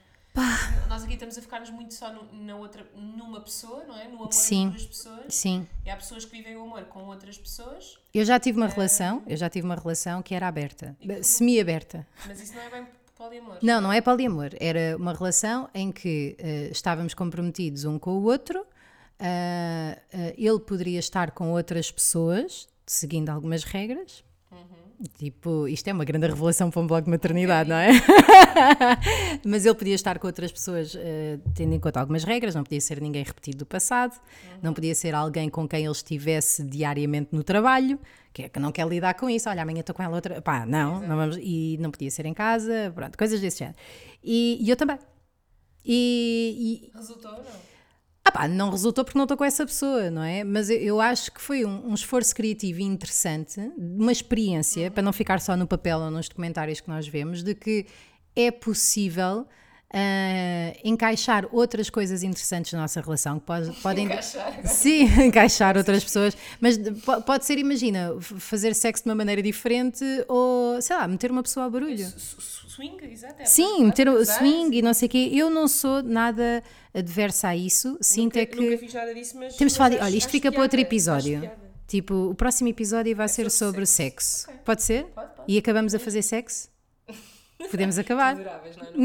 Nós 0.88 1.04
aqui 1.04 1.14
estamos 1.14 1.36
a 1.36 1.42
focar-nos 1.42 1.72
muito 1.72 1.94
só 1.96 2.14
no- 2.14 2.32
na 2.46 2.56
outra, 2.56 2.86
numa 2.96 3.42
pessoa, 3.42 3.84
não 3.88 3.98
é? 3.98 4.08
No 4.08 4.18
amor 4.18 4.32
Sim. 4.34 4.66
entre 4.68 4.78
duas 4.78 4.86
pessoas. 4.86 5.34
Sim. 5.34 5.68
E 5.84 5.90
há 5.90 5.96
pessoas 5.96 6.26
que 6.26 6.32
vivem 6.38 6.56
o 6.58 6.62
amor 6.64 6.84
com 6.86 7.06
outras 7.06 7.38
pessoas, 7.40 7.98
Eu 8.14 8.24
já 8.24 8.40
tive 8.40 8.58
uma 8.60 8.68
relação, 8.68 9.24
eu 9.26 9.36
já 9.36 9.50
tive 9.50 9.66
uma 9.66 9.76
relação 9.76 10.22
que 10.22 10.36
era 10.36 10.48
aberta, 10.48 10.96
semi-aberta. 11.24 12.06
mas 12.28 12.40
isso 12.42 12.54
não 12.54 12.62
é 12.62 12.70
bem 12.70 12.86
poliamor. 13.18 13.58
Não, 13.62 13.82
não 13.82 13.92
é 13.92 14.00
poliamor. 14.02 14.50
Era 14.60 14.96
uma 14.98 15.14
relação 15.14 15.70
em 15.74 15.92
que 15.92 16.36
eh, 16.40 16.70
estávamos 16.72 17.14
comprometidos 17.14 17.84
um 17.86 17.98
com 17.98 18.12
o 18.12 18.24
outro. 18.24 18.66
ah, 19.20 19.98
ah, 20.14 20.34
ele 20.38 20.60
poderia 20.60 21.00
estar 21.00 21.32
com 21.32 21.52
outras 21.52 21.92
pessoas, 21.92 22.68
seguindo 22.86 23.30
algumas 23.30 23.64
regras. 23.64 24.24
Tipo, 25.20 25.68
isto 25.68 25.88
é 25.88 25.94
uma 25.94 26.04
grande 26.04 26.26
revelação 26.26 26.72
para 26.72 26.82
um 26.82 26.88
blog 26.88 27.04
de 27.04 27.12
maternidade, 27.12 27.70
não 27.70 27.76
é? 27.76 27.90
Mas 29.46 29.64
ele 29.64 29.76
podia 29.76 29.94
estar 29.94 30.18
com 30.18 30.26
outras 30.26 30.52
pessoas, 30.52 30.96
eh, 30.96 31.38
tendo 31.54 31.76
em 31.76 31.80
conta 31.80 32.00
algumas 32.00 32.24
regras, 32.24 32.56
não 32.56 32.64
podia 32.64 32.82
ser 32.82 33.00
ninguém 33.00 33.24
repetido 33.24 33.60
do 33.60 33.66
passado, 33.66 34.20
não 34.60 34.74
podia 34.74 34.96
ser 34.96 35.14
alguém 35.14 35.50
com 35.50 35.68
quem 35.68 35.84
ele 35.84 35.92
estivesse 35.92 36.64
diariamente 36.64 37.30
no 37.32 37.44
trabalho, 37.44 38.00
que 38.34 38.44
é 38.44 38.50
que 38.50 38.60
não 38.60 38.72
quer 38.72 38.88
lidar 38.88 39.14
com 39.14 39.30
isso. 39.30 39.48
Olha, 39.48 39.62
amanhã 39.62 39.82
estou 39.82 39.94
com 39.94 40.02
ela 40.02 40.16
outra. 40.16 40.42
Pá, 40.42 40.66
não, 40.66 41.00
não 41.02 41.16
vamos, 41.16 41.38
e 41.40 41.78
não 41.80 41.92
podia 41.92 42.10
ser 42.10 42.26
em 42.26 42.34
casa, 42.34 42.92
pronto, 42.96 43.16
coisas 43.16 43.40
desse 43.40 43.60
género. 43.60 43.78
E, 44.24 44.58
e 44.60 44.68
eu 44.68 44.76
também. 44.76 44.98
E, 45.86 46.90
e, 46.92 46.98
Resultou 46.98 47.34
ou 47.34 47.44
não? 47.44 47.77
Ah 48.28 48.32
pá, 48.32 48.48
não 48.48 48.70
resultou 48.70 49.06
porque 49.06 49.18
não 49.18 49.24
estou 49.24 49.38
com 49.38 49.46
essa 49.46 49.66
pessoa, 49.66 50.12
não 50.12 50.22
é? 50.22 50.44
Mas 50.44 50.70
eu, 50.70 51.00
acho 51.00 51.32
que 51.32 51.42
foi 51.42 51.64
um, 51.64 51.92
um 51.92 51.94
esforço 51.94 52.36
criativo 52.36 52.82
interessante, 52.82 53.60
uma 53.78 54.12
experiência, 54.12 54.92
para 54.92 55.02
não 55.02 55.14
ficar 55.14 55.40
só 55.40 55.56
no 55.56 55.66
papel 55.66 56.00
ou 56.00 56.12
nos 56.12 56.28
documentários 56.28 56.82
que 56.82 56.90
nós 56.90 57.08
vemos, 57.08 57.42
de 57.42 57.56
que 57.56 57.86
é 58.36 58.52
possível 58.52 59.48
ah, 59.94 60.74
encaixar 60.84 61.48
outras 61.52 61.90
coisas 61.90 62.24
interessantes 62.24 62.74
na 62.74 62.82
nossa 62.82 63.00
relação, 63.02 63.40
que 63.40 63.46
pode- 63.46 63.72
podem... 63.82 64.06
Encaixar. 64.06 64.66
Sim, 64.68 65.04
encaixar 65.26 65.78
outras 65.78 66.04
pessoas, 66.04 66.36
mas 66.60 66.78
de- 66.78 66.92
po- 66.92 67.22
pode 67.22 67.46
ser, 67.46 67.58
imagina, 67.58 68.16
fazer 68.22 68.74
sexo 68.76 69.04
de 69.04 69.10
uma 69.10 69.16
maneira 69.16 69.42
diferente 69.42 70.04
ou, 70.28 70.82
sei 70.82 70.96
lá, 70.96 71.08
meter 71.08 71.32
uma 71.32 71.42
pessoa 71.44 71.66
ao 71.66 71.72
barulho. 71.72 72.06
Swing, 72.68 72.98
exato. 73.12 73.42
é 73.42 73.46
Sim, 73.46 73.86
meter 73.86 74.08
o 74.08 74.24
swing 74.24 74.78
e 74.78 74.82
não 74.84 74.94
sei 74.94 75.08
o 75.08 75.10
quê. 75.10 75.30
Eu 75.34 75.50
não 75.50 75.68
sou 75.68 76.04
nada 76.04 76.62
adversa 76.94 77.48
a 77.48 77.56
isso. 77.56 77.98
Sinto 78.00 78.36
Nunca, 78.36 78.40
é 78.42 78.46
que. 78.46 78.60
nunca 78.62 78.78
fiz 78.78 78.94
nada 78.94 79.14
disso, 79.16 79.36
mas. 79.36 79.56
Temos 79.56 79.74
de 79.74 79.80
mas 79.80 79.94
acho- 79.94 80.04
olha, 80.04 80.16
isto 80.16 80.30
fica 80.30 80.52
para 80.52 80.62
outro 80.62 80.80
episódio. 80.80 81.50
Tipo, 81.88 82.14
o 82.30 82.36
próximo 82.36 82.68
episódio 82.70 83.16
vai 83.16 83.28
ser 83.30 83.50
sobre 83.50 83.86
sobre 83.86 83.86
sexo. 83.88 84.28
sexo. 84.30 84.50
Ok. 84.52 84.60
Pode 84.64 84.84
ser? 84.84 85.06
Pode, 85.06 85.36
pode. 85.38 85.52
E 85.52 85.58
acabamos 85.58 85.96
a 85.96 86.00
fazer 86.00 86.22
sexo? 86.22 86.70
Podemos 87.70 87.98
acabar. 88.00 88.36
Não 88.36 88.44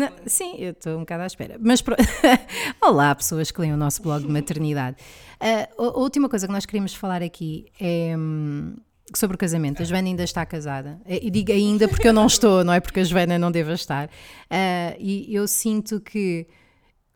é? 0.06 0.10
Não, 0.10 0.10
sim, 0.26 0.56
eu 0.58 0.72
estou 0.72 0.96
um 0.96 1.00
bocado 1.00 1.22
à 1.22 1.26
espera. 1.26 1.56
Mas 1.60 1.80
pro- 1.80 1.96
Olá, 2.80 3.14
pessoas 3.14 3.50
que 3.50 3.60
leem 3.60 3.72
o 3.72 3.76
nosso 3.76 4.02
blog 4.02 4.24
de 4.26 4.30
maternidade. 4.32 4.96
Ah, 5.40 5.68
a, 5.78 5.98
última 5.98 6.28
coisa 6.28 6.46
que 6.46 6.52
nós 6.52 6.66
queríamos 6.66 6.94
falar 6.94 7.22
aqui 7.22 7.66
é 7.80 8.14
hum, 8.16 8.76
sobre 9.14 9.34
o 9.34 9.38
casamento. 9.38 9.82
A 9.82 9.84
Joana 9.84 10.08
ainda 10.08 10.24
está 10.24 10.44
casada. 10.44 11.00
E 11.06 11.30
digo 11.30 11.52
ainda 11.52 11.88
porque 11.88 12.06
eu 12.06 12.12
não 12.12 12.26
estou, 12.26 12.62
não 12.62 12.72
é 12.72 12.80
porque 12.80 13.00
a 13.00 13.04
Joana 13.04 13.38
não 13.38 13.50
deva 13.50 13.72
estar. 13.72 14.08
Ah, 14.50 14.94
e 14.98 15.34
eu 15.34 15.46
sinto 15.48 16.00
que 16.00 16.46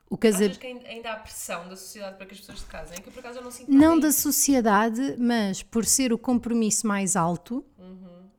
o 0.09 0.17
casamento. 0.17 0.59
Que 0.59 0.67
ainda, 0.67 1.13
há 1.13 1.17
pressão 1.17 1.69
da 1.69 1.77
sociedade 1.77 2.17
para 2.17 2.27
que 2.27 2.35
as 2.35 2.41
pessoas 2.41 2.61
se 2.61 2.67
casem? 2.67 2.97
Que 2.99 3.09
eu 3.09 3.13
por 3.13 3.21
acaso 3.21 3.39
eu 3.39 3.45
não 3.45 3.51
sinto 3.51 3.71
nada 3.71 3.85
Não 3.85 3.99
da 3.99 4.13
sociedade, 4.13 5.17
mas 5.19 5.63
por 5.63 5.85
ser 5.85 6.13
o 6.13 6.19
compromisso 6.19 6.87
mais 6.87 7.17
alto, 7.17 7.65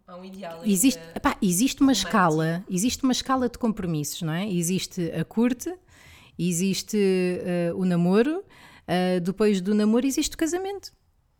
Há 0.08 0.16
um 0.16 0.24
ideal 0.24 0.62
Existe, 0.64 1.00
ainda. 1.02 1.12
epá, 1.18 1.38
existe 1.42 1.82
uma 1.82 1.92
romântico. 1.92 2.08
escala, 2.08 2.64
existe 2.70 3.04
uma 3.04 3.12
escala 3.12 3.50
de 3.50 3.58
compromissos, 3.58 4.22
não 4.22 4.32
é? 4.34 4.50
Existe 4.50 5.12
a 5.12 5.26
curte, 5.26 5.74
existe 6.40 6.98
eh, 6.98 7.74
o 7.76 7.84
namoro, 7.84 8.44
eh, 8.88 9.20
depois 9.20 9.60
do 9.60 9.76
namoro 9.76 10.06
existe 10.06 10.34
o 10.36 10.38
casamento, 10.38 10.94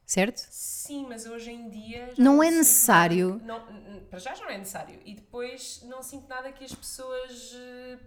certo? 0.06 0.46
Sim, 0.50 1.06
mas 1.08 1.26
hoje 1.26 1.52
em 1.52 1.70
dia. 1.70 2.10
Não 2.18 2.44
é 2.44 2.52
necessário. 2.52 3.40
nada 3.46 3.46
não, 3.46 3.70
n- 3.94 4.02
para 4.10 4.20
já 4.20 4.36
já 4.36 4.44
não 4.44 4.52
é 4.52 4.58
necessário. 4.58 5.00
E 5.06 5.16
depois 5.16 5.82
não 5.88 6.04
sinto 6.04 6.28
nada 6.28 6.52
que 6.52 6.66
as 6.66 6.74
pessoas 6.76 7.54
eh, 7.56 7.98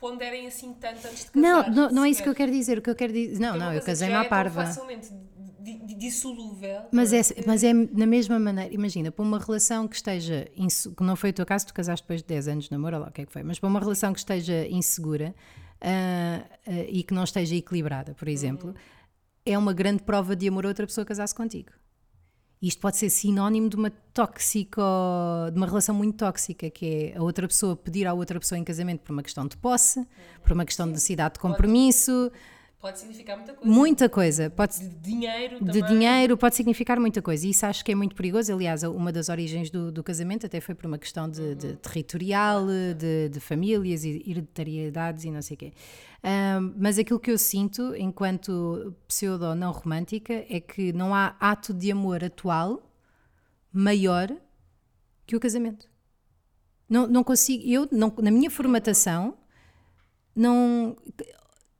ponderem 0.00 0.48
assim 0.48 0.72
tanto 0.74 1.06
antes 1.06 1.26
de 1.26 1.30
casar. 1.30 1.40
Não, 1.40 1.68
não, 1.72 1.90
não 1.92 2.04
é 2.04 2.10
isso 2.10 2.22
que 2.24 2.28
eu 2.28 2.34
quero 2.34 2.50
dizer. 2.50 2.78
O 2.78 2.82
que 2.82 2.90
eu 2.90 2.96
quero 2.96 3.12
dizer, 3.12 3.38
não, 3.38 3.54
É 3.54 3.58
não, 3.58 3.72
eu 3.72 3.82
casei-me 3.82 4.16
à 4.16 4.24
é 4.24 4.28
parva. 4.28 4.64
facilmente 4.64 5.12
dissolúvel. 5.58 6.82
Mas 6.92 7.12
é, 7.12 7.20
mas 7.46 7.64
é 7.64 7.72
na 7.72 8.06
mesma 8.06 8.38
maneira, 8.38 8.72
imagina, 8.72 9.10
para 9.10 9.24
uma 9.24 9.38
relação 9.38 9.88
que 9.88 9.96
esteja, 9.96 10.46
que 10.96 11.02
não 11.02 11.16
foi 11.16 11.30
o 11.30 11.32
teu 11.32 11.44
caso, 11.44 11.66
tu 11.66 11.74
casaste 11.74 12.04
depois 12.04 12.22
de 12.22 12.28
10 12.28 12.48
anos 12.48 12.64
de 12.66 12.72
namoro, 12.72 12.98
lá 12.98 13.08
o 13.08 13.12
que 13.12 13.22
é 13.22 13.26
que 13.26 13.32
foi, 13.32 13.42
mas 13.42 13.58
para 13.58 13.68
uma 13.68 13.80
relação 13.80 14.12
que 14.12 14.18
esteja 14.18 14.66
insegura 14.68 15.34
ah, 15.80 16.44
ah, 16.66 16.72
e 16.88 17.02
que 17.02 17.12
não 17.12 17.24
esteja 17.24 17.56
equilibrada, 17.56 18.14
por 18.14 18.28
exemplo, 18.28 18.74
é 19.44 19.58
uma 19.58 19.72
grande 19.72 20.02
prova 20.02 20.36
de 20.36 20.46
amor 20.48 20.64
a 20.64 20.68
outra 20.68 20.86
pessoa 20.86 21.04
casar-se 21.04 21.34
contigo. 21.34 21.70
Isto 22.60 22.80
pode 22.80 22.96
ser 22.96 23.08
sinónimo 23.08 23.68
de 23.68 23.76
uma 23.76 23.90
tóxico, 23.90 24.80
de 25.52 25.56
uma 25.56 25.66
relação 25.66 25.94
muito 25.94 26.16
tóxica, 26.16 26.68
que 26.68 27.12
é 27.14 27.18
a 27.18 27.22
outra 27.22 27.46
pessoa 27.46 27.76
pedir 27.76 28.04
à 28.04 28.12
outra 28.12 28.40
pessoa 28.40 28.58
em 28.58 28.64
casamento 28.64 29.00
por 29.00 29.12
uma 29.12 29.22
questão 29.22 29.46
de 29.46 29.56
posse, 29.56 30.04
por 30.42 30.52
uma 30.52 30.64
questão 30.64 30.86
de 30.86 30.92
necessidade 30.92 31.34
de 31.34 31.40
compromisso, 31.40 32.32
Pode 32.32 32.57
significar 32.96 33.36
muita 33.36 33.54
coisa. 33.54 33.74
muita 33.74 34.08
coisa. 34.08 34.50
Pode, 34.50 34.78
De 34.78 34.88
dinheiro 34.88 35.58
de 35.64 35.80
também. 35.80 35.84
dinheiro 35.84 36.36
pode 36.36 36.54
significar 36.54 37.00
muita 37.00 37.20
coisa 37.20 37.46
e 37.46 37.50
isso 37.50 37.66
acho 37.66 37.84
que 37.84 37.90
é 37.90 37.94
muito 37.94 38.14
perigoso. 38.14 38.52
Aliás, 38.52 38.84
uma 38.84 39.10
das 39.10 39.28
origens 39.28 39.68
do, 39.68 39.90
do 39.90 40.02
casamento 40.04 40.46
até 40.46 40.60
foi 40.60 40.74
por 40.76 40.86
uma 40.86 40.96
questão 40.96 41.28
de, 41.28 41.56
de 41.56 41.76
territorial, 41.76 42.64
de, 42.96 43.28
de 43.28 43.40
famílias 43.40 44.04
e 44.04 44.22
hereditariedades 44.24 45.24
e 45.24 45.30
não 45.30 45.42
sei 45.42 45.54
o 45.56 45.58
quê. 45.58 45.72
Ahm, 46.22 46.74
mas 46.76 46.98
aquilo 46.98 47.18
que 47.18 47.30
eu 47.30 47.38
sinto 47.38 47.94
enquanto 47.96 48.94
pseudo 49.08 49.54
não 49.56 49.72
romântica 49.72 50.44
é 50.48 50.60
que 50.60 50.92
não 50.92 51.12
há 51.14 51.34
ato 51.40 51.74
de 51.74 51.90
amor 51.90 52.22
atual 52.22 52.80
maior 53.72 54.30
que 55.26 55.34
o 55.34 55.40
casamento. 55.40 55.88
Não, 56.88 57.06
não 57.06 57.22
consigo, 57.24 57.62
eu 57.68 57.88
não, 57.92 58.12
na 58.22 58.30
minha 58.30 58.50
formatação 58.50 59.36
não 60.34 60.96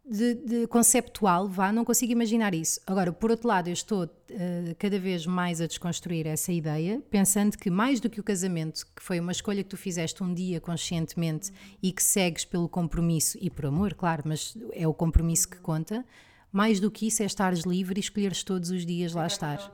de, 0.09 0.35
de 0.35 0.67
conceptual, 0.67 1.49
vá, 1.49 1.71
não 1.71 1.85
consigo 1.85 2.13
imaginar 2.13 2.55
isso. 2.55 2.81
Agora, 2.87 3.13
por 3.13 3.31
outro 3.31 3.47
lado, 3.47 3.69
eu 3.69 3.73
estou 3.73 4.09
eh, 4.31 4.75
cada 4.79 4.99
vez 4.99 5.27
mais 5.27 5.61
a 5.61 5.67
desconstruir 5.67 6.27
essa 6.27 6.51
ideia, 6.51 7.03
pensando 7.11 7.59
que 7.59 7.71
mais 7.71 8.01
do 8.01 8.09
que 8.09 8.19
o 8.19 8.25
casamento, 8.25 8.87
que 8.97 9.03
foi 9.03 9.21
uma 9.21 9.33
escolha 9.33 9.63
que 9.63 9.69
tu 9.69 9.77
fizeste 9.77 10.23
um 10.23 10.33
dia 10.33 10.61
conscientemente 10.61 11.53
e 11.83 11.93
que 11.93 12.03
segues 12.03 12.45
pelo 12.45 12.69
compromisso 12.69 13.37
e 13.41 13.51
por 13.51 13.67
amor, 13.67 13.93
claro, 13.95 14.23
mas 14.25 14.57
é 14.73 14.89
o 14.89 14.95
compromisso 14.95 15.49
que 15.49 15.59
conta, 15.59 16.05
mais 16.51 16.81
do 16.81 16.91
que 16.91 17.07
isso 17.07 17.23
é 17.23 17.27
estares 17.27 17.61
livre 17.61 17.99
e 17.99 18.01
escolheres 18.01 18.43
todos 18.43 18.71
os 18.71 18.87
dias 18.87 19.13
lá 19.13 19.27
estar. 19.27 19.71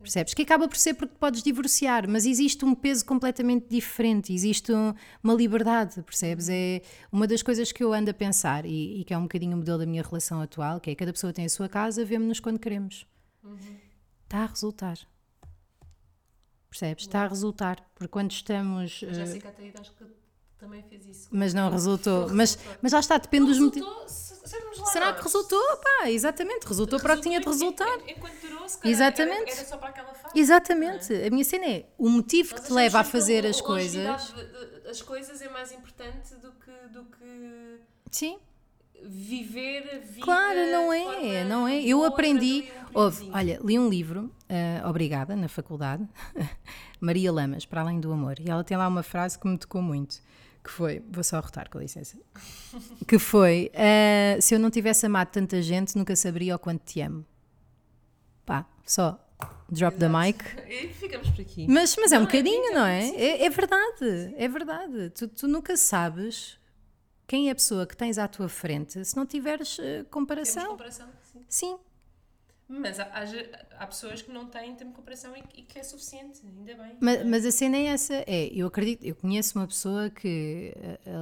Percebes? 0.00 0.32
Que 0.32 0.42
acaba 0.42 0.66
por 0.66 0.76
ser 0.78 0.94
porque 0.94 1.14
podes 1.18 1.42
divorciar, 1.42 2.08
mas 2.08 2.24
existe 2.24 2.64
um 2.64 2.74
peso 2.74 3.04
completamente 3.04 3.66
diferente, 3.68 4.32
existe 4.32 4.72
um- 4.72 4.94
uma 5.22 5.34
liberdade, 5.34 6.02
percebes? 6.02 6.48
É 6.48 6.80
uma 7.12 7.26
das 7.26 7.42
coisas 7.42 7.70
que 7.70 7.84
eu 7.84 7.92
ando 7.92 8.10
a 8.10 8.14
pensar 8.14 8.64
e, 8.64 9.00
e 9.00 9.04
que 9.04 9.12
é 9.12 9.18
um 9.18 9.22
bocadinho 9.22 9.54
o 9.54 9.58
modelo 9.58 9.78
da 9.78 9.84
minha 9.86 10.02
relação 10.02 10.40
atual, 10.40 10.80
que 10.80 10.90
é 10.90 10.94
cada 10.94 11.12
pessoa 11.12 11.32
tem 11.34 11.44
a 11.44 11.48
sua 11.50 11.68
casa, 11.68 12.02
vemos-nos 12.04 12.40
quando 12.40 12.58
queremos. 12.58 13.06
Está 14.24 14.38
a 14.44 14.46
resultar. 14.46 14.96
Percebes? 16.68 17.04
Está 17.04 17.24
a 17.24 17.28
resultar. 17.28 17.84
Porque 17.94 18.08
quando 18.08 18.30
estamos. 18.30 19.02
A 19.02 19.06
eh, 19.10 19.14
Jéssica 19.14 19.48
Ataída 19.48 19.80
acho 19.80 19.92
que 19.92 20.04
também 20.58 20.82
fez 20.84 21.04
isso. 21.06 21.28
mas 21.32 21.52
não 21.52 21.70
resultou. 21.70 22.28
Mas, 22.32 22.58
mas 22.80 22.92
já 22.92 23.00
está, 23.00 23.18
depende 23.18 23.46
dos 23.46 23.58
motivos. 23.58 23.88
Resultou, 23.88 24.84
lá 24.84 24.92
Será 24.92 25.12
que 25.12 25.22
resultou? 25.22 25.62
Pá, 25.78 26.10
exatamente, 26.10 26.66
resultou 26.66 27.00
para 27.00 27.14
o 27.14 27.16
que 27.16 27.22
tinha 27.22 27.40
de 27.40 27.46
Resultou 27.46 27.86
resultar. 27.86 28.08
en- 28.08 28.12
en- 28.12 28.16
Enquanto 28.16 28.40
durou, 28.40 28.59
se 28.70 28.78
calhar, 28.78 28.94
Exatamente. 28.94 29.50
Era, 29.50 29.60
era 29.60 29.68
só 29.68 29.76
para 29.76 29.88
aquela 29.88 30.14
fase. 30.14 30.38
Exatamente. 30.38 31.12
A 31.12 31.30
minha 31.30 31.44
cena 31.44 31.66
é 31.66 31.86
o 31.98 32.08
motivo 32.08 32.54
que 32.54 32.62
te 32.62 32.72
leva 32.72 33.00
a 33.00 33.04
que 33.04 33.10
fazer 33.10 33.46
as 33.46 33.60
coisas. 33.60 34.34
As 34.88 35.02
coisas 35.02 35.40
é 35.40 35.48
mais 35.48 35.72
importante 35.72 36.34
do 36.36 36.52
que, 36.52 36.88
do 36.92 37.04
que 37.04 37.80
Sim. 38.10 38.38
viver 39.02 39.88
a 39.94 39.98
vida. 39.98 40.20
Claro, 40.24 40.58
não 40.70 40.92
é, 40.92 41.04
forma 41.04 41.44
não 41.44 41.68
é. 41.68 41.80
Eu 41.80 42.04
aprendi, 42.04 42.70
houve, 42.92 43.30
olha, 43.32 43.60
li 43.62 43.78
um 43.78 43.88
livro, 43.88 44.30
ah, 44.48 44.88
obrigada, 44.88 45.36
na 45.36 45.48
faculdade, 45.48 46.06
Maria 47.00 47.32
Lamas, 47.32 47.64
Para 47.64 47.82
Além 47.82 48.00
do 48.00 48.12
Amor, 48.12 48.40
e 48.40 48.50
ela 48.50 48.64
tem 48.64 48.76
lá 48.76 48.88
uma 48.88 49.02
frase 49.02 49.38
que 49.38 49.46
me 49.46 49.56
tocou 49.56 49.80
muito, 49.80 50.20
que 50.62 50.70
foi, 50.70 51.02
vou 51.08 51.22
só 51.22 51.38
rotar 51.38 51.70
com 51.70 51.78
licença, 51.78 52.18
que 53.06 53.18
foi, 53.18 53.70
ah, 53.74 54.40
se 54.40 54.54
eu 54.54 54.58
não 54.58 54.70
tivesse 54.70 55.06
amado 55.06 55.28
tanta 55.28 55.62
gente, 55.62 55.96
nunca 55.96 56.16
saberia 56.16 56.56
o 56.56 56.58
quanto 56.58 56.82
te 56.84 57.00
amo. 57.00 57.24
Pá, 58.50 58.66
só 58.84 59.16
drop 59.70 59.96
the 59.96 60.08
mic. 60.08 60.42
E 60.68 60.88
ficamos 60.88 61.30
por 61.30 61.40
aqui. 61.40 61.68
Mas, 61.68 61.94
mas 61.96 62.10
é 62.10 62.16
um 62.18 62.22
Não, 62.22 62.26
é 62.28 62.32
bocadinho, 62.32 62.60
muito, 62.62 62.74
não 62.74 62.84
é? 62.84 63.08
É, 63.10 63.44
é 63.44 63.48
verdade, 63.48 64.34
é 64.36 64.48
verdade. 64.48 65.10
Tu, 65.10 65.28
tu 65.28 65.46
nunca 65.46 65.76
sabes 65.76 66.58
quem 67.28 67.46
é 67.46 67.52
a 67.52 67.54
pessoa 67.54 67.86
que 67.86 67.96
tens 67.96 68.18
à 68.18 68.26
tua 68.26 68.48
frente 68.48 69.04
se 69.04 69.16
não 69.16 69.24
tiveres 69.24 69.76
Temos 69.76 70.08
comparação. 70.10 70.66
comparação, 70.72 71.06
sim. 71.32 71.44
Sim, 71.48 71.78
Mas 72.72 73.00
há, 73.00 73.10
há, 73.78 73.86
pessoas 73.88 74.22
que 74.22 74.30
não 74.30 74.46
têm 74.46 74.76
tempo 74.76 74.90
de 74.92 74.96
comparação 74.96 75.36
e, 75.36 75.42
que- 75.42 75.60
e 75.60 75.64
que 75.64 75.76
é 75.76 75.82
suficiente, 75.82 76.40
ainda 76.46 76.72
bem. 76.80 76.96
mas, 77.00 77.26
mas 77.26 77.44
a 77.44 77.50
cena 77.50 77.76
é 77.76 77.86
essa. 77.86 78.14
É, 78.28 78.46
eu 78.54 78.68
acredito, 78.68 79.04
eu 79.04 79.16
conheço 79.16 79.58
uma 79.58 79.66
pessoa 79.66 80.08
que, 80.08 80.72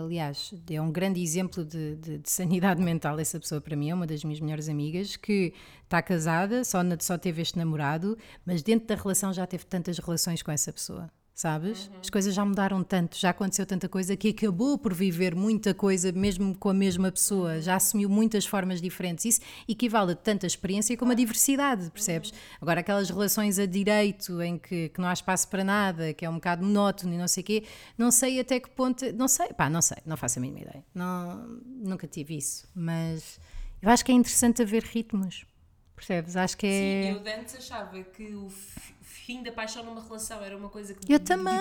aliás, 0.05 0.53
é 0.71 0.81
um 0.81 0.93
grande 0.93 1.23
exemplo 1.23 1.65
de, 1.65 1.97
de- 1.97 2.19
de 2.19 2.31
sanidade 2.31 2.81
mental. 2.85 3.19
Essa 3.19 3.41
pessoa, 3.41 3.63
para 3.63 3.75
mim, 3.75 3.89
é 3.89 3.95
uma 3.95 4.07
das 4.07 4.23
minhas 4.23 4.41
melhores 4.41 4.69
amigas 4.69 5.17
que 5.17 5.55
está 5.85 6.03
casada, 6.03 6.65
só, 6.65 6.81
só 7.01 7.17
teve 7.17 7.41
este 7.41 7.57
namorado, 7.57 8.19
mas 8.45 8.63
dentro 8.63 8.87
da 8.87 8.95
relação 8.95 9.33
já 9.33 9.47
teve 9.47 9.65
tantas 9.65 9.99
relações 9.99 10.43
com 10.43 10.53
essa 10.53 10.71
pessoa. 10.71 11.11
Sabes? 11.39 11.89
As 12.03 12.11
coisas 12.11 12.35
já 12.35 12.45
mudaram 12.45 12.83
tanto, 12.83 13.17
já 13.17 13.31
aconteceu 13.31 13.65
tanta 13.65 13.89
coisa 13.89 14.17
que 14.17 14.31
acabou 14.31 14.77
por 14.77 14.93
viver 14.93 15.37
muita 15.37 15.73
coisa 15.73 16.11
mesmo 16.11 16.53
com 16.57 16.69
a 16.69 16.75
mesma 16.75 17.13
pessoa, 17.13 17.61
já 17.61 17.77
assumiu 17.77 18.09
muitas 18.09 18.45
formas 18.45 18.81
diferentes. 18.83 19.25
Isso 19.25 19.41
equivale 19.69 20.15
a 20.15 20.17
tanta 20.17 20.49
experiência 20.49 20.97
como 20.97 21.13
a 21.13 21.15
diversidade, 21.15 21.93
percebes? 21.93 22.33
Agora, 22.61 22.81
aquelas 22.81 23.09
relações 23.09 23.57
a 23.57 23.67
direito 23.67 24.43
em 24.43 24.59
que, 24.59 24.89
que 24.89 25.01
não 25.01 25.07
há 25.07 25.13
espaço 25.13 25.47
para 25.47 25.63
nada, 25.63 26.13
que 26.13 26.25
é 26.25 26.29
um 26.29 26.35
bocado 26.35 26.65
monótono 26.65 27.15
e 27.15 27.17
não 27.17 27.29
sei 27.29 27.45
o 27.45 27.47
quê, 27.47 27.65
não 27.97 28.11
sei 28.11 28.41
até 28.41 28.59
que 28.59 28.71
ponto. 28.71 29.05
Não 29.13 29.29
sei, 29.29 29.53
pá, 29.53 29.71
não 29.71 29.81
sei, 29.81 29.99
não 30.05 30.17
faço 30.17 30.41
a 30.41 30.43
mínima 30.43 30.63
ideia. 30.63 30.85
Não, 30.93 31.61
nunca 31.65 32.09
tive 32.09 32.37
isso, 32.37 32.69
mas 32.75 33.39
eu 33.81 33.89
acho 33.89 34.05
que 34.05 34.11
é 34.11 34.15
interessante 34.17 34.61
haver 34.61 34.83
ritmos, 34.83 35.47
percebes? 35.95 36.35
Acho 36.35 36.57
que 36.57 36.67
é. 36.67 37.13
Sim, 37.13 37.25
eu 37.25 37.39
antes 37.39 37.55
achava 37.55 38.03
que 38.03 38.35
o 38.35 38.51
fim 39.29 39.43
da 39.43 39.53
paixão 39.53 39.85
numa 39.85 40.01
relação 40.01 40.43
era 40.43 40.57
uma 40.57 40.71
coisa 40.71 40.95
que 40.95 41.13
Eu 41.13 41.21
também. 41.21 41.55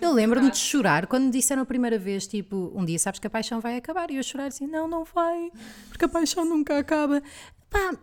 Eu 0.00 0.12
lembro-me 0.12 0.48
de 0.48 0.58
chorar 0.58 1.08
quando 1.08 1.24
me 1.24 1.30
disseram 1.32 1.62
a 1.62 1.66
primeira 1.66 1.98
vez, 1.98 2.24
tipo, 2.24 2.70
um 2.72 2.84
dia 2.84 3.00
sabes 3.00 3.18
que 3.18 3.26
a 3.26 3.30
paixão 3.30 3.60
vai 3.60 3.76
acabar. 3.76 4.12
E 4.12 4.16
eu 4.16 4.22
chorar 4.22 4.46
assim, 4.46 4.64
não, 4.64 4.86
não 4.86 5.02
vai, 5.04 5.50
porque 5.88 6.04
a 6.04 6.08
paixão 6.08 6.44
nunca 6.44 6.78
acaba. 6.78 7.20
Pá, 7.68 7.96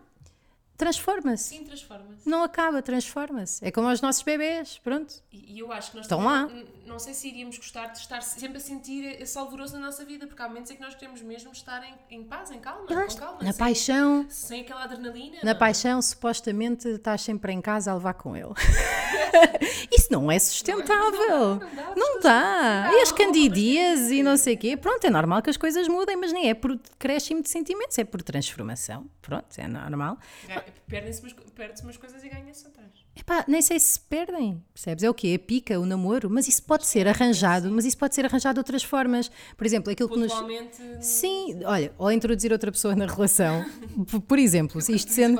transforma-se. 0.76 1.44
Sim, 1.56 1.64
transforma-se. 1.64 2.28
Não 2.28 2.42
acaba, 2.42 2.82
transforma-se. 2.82 3.64
É 3.64 3.70
como 3.70 3.88
aos 3.88 4.00
nossos 4.00 4.22
bebés, 4.22 4.78
pronto. 4.78 5.14
E 5.32 5.52
e 5.52 5.58
eu 5.58 5.70
acho 5.70 5.90
que 5.90 5.96
nós 5.98 6.06
Estão 6.06 6.24
lá. 6.24 6.48
Não 6.86 6.98
sei 6.98 7.12
se 7.14 7.28
iríamos 7.28 7.58
gostar 7.58 7.86
de 7.88 7.98
estar 7.98 8.22
sempre 8.22 8.56
a 8.56 8.60
sentir 8.60 9.20
esse 9.20 9.36
alvoroço 9.38 9.74
na 9.74 9.80
nossa 9.86 10.04
vida, 10.04 10.26
porque 10.26 10.40
há 10.42 10.48
momentos 10.48 10.70
em 10.70 10.76
que 10.76 10.80
nós 10.82 10.94
queremos 10.94 11.20
mesmo 11.22 11.52
estar 11.52 11.82
em, 11.84 11.94
em 12.16 12.24
paz, 12.24 12.50
em 12.50 12.58
calma, 12.58 12.86
calma. 12.86 13.38
Na 13.42 13.52
sem, 13.52 13.58
paixão, 13.58 14.26
sem 14.30 14.60
aquela 14.62 14.84
adrenalina. 14.84 15.36
na 15.42 15.52
não. 15.52 15.58
paixão, 15.58 16.00
supostamente 16.00 16.88
estás 16.88 17.20
sempre 17.22 17.52
em 17.52 17.60
casa 17.60 17.90
a 17.90 17.94
levar 17.94 18.14
com 18.14 18.34
ele. 18.36 18.48
Isso 19.92 20.08
não 20.10 20.30
é 20.30 20.38
sustentável. 20.38 21.56
Não 21.56 21.58
dá, 21.74 21.92
Não 21.96 22.20
dá. 22.20 22.90
E 22.92 23.00
as 23.02 23.12
candidias 23.12 24.10
e 24.10 24.22
não 24.22 24.36
sei 24.36 24.54
o 24.54 24.58
quê. 24.58 24.76
Pronto, 24.76 25.04
é 25.06 25.10
normal 25.10 25.42
que 25.42 25.50
as 25.50 25.56
coisas 25.56 25.86
mudem, 25.88 26.16
mas 26.16 26.32
nem 26.32 26.48
é 26.50 26.54
por 26.54 26.78
crescimento 26.98 27.44
de 27.44 27.50
sentimentos, 27.50 27.96
é 27.98 28.04
por 28.04 28.22
transformação. 28.22 29.06
Pronto, 29.20 29.46
é 29.58 29.68
normal. 29.68 30.18
Ganha- 30.46 30.61
Perdem-se 30.86 31.20
umas, 31.20 31.32
perde-se 31.50 31.82
umas 31.82 31.96
coisas 31.96 32.22
e 32.22 32.28
ganha-se 32.28 32.66
outras. 32.66 33.01
Epá, 33.14 33.44
nem 33.46 33.60
sei 33.60 33.78
se 33.78 33.92
se 33.92 34.00
perdem, 34.00 34.62
percebes? 34.72 35.04
É 35.04 35.10
o 35.10 35.12
quê? 35.14 35.34
A 35.36 35.38
pica, 35.46 35.78
o 35.78 35.84
namoro, 35.84 36.30
mas 36.30 36.48
isso 36.48 36.62
pode 36.62 36.86
ser 36.86 37.06
arranjado, 37.06 37.70
mas 37.70 37.84
isso 37.84 37.98
pode 37.98 38.14
ser 38.14 38.24
arranjado 38.24 38.54
de 38.54 38.60
outras 38.60 38.82
formas. 38.82 39.30
Por 39.56 39.66
exemplo, 39.66 39.92
aquilo 39.92 40.08
que 40.08 40.18
nos... 40.18 40.32
Sim, 41.00 41.60
olha, 41.64 41.92
ou 41.98 42.10
introduzir 42.10 42.52
outra 42.52 42.72
pessoa 42.72 42.96
na 42.96 43.06
relação, 43.06 43.64
por 44.26 44.38
exemplo, 44.38 44.80
se 44.80 44.94
isto 44.94 45.12
sendo... 45.12 45.38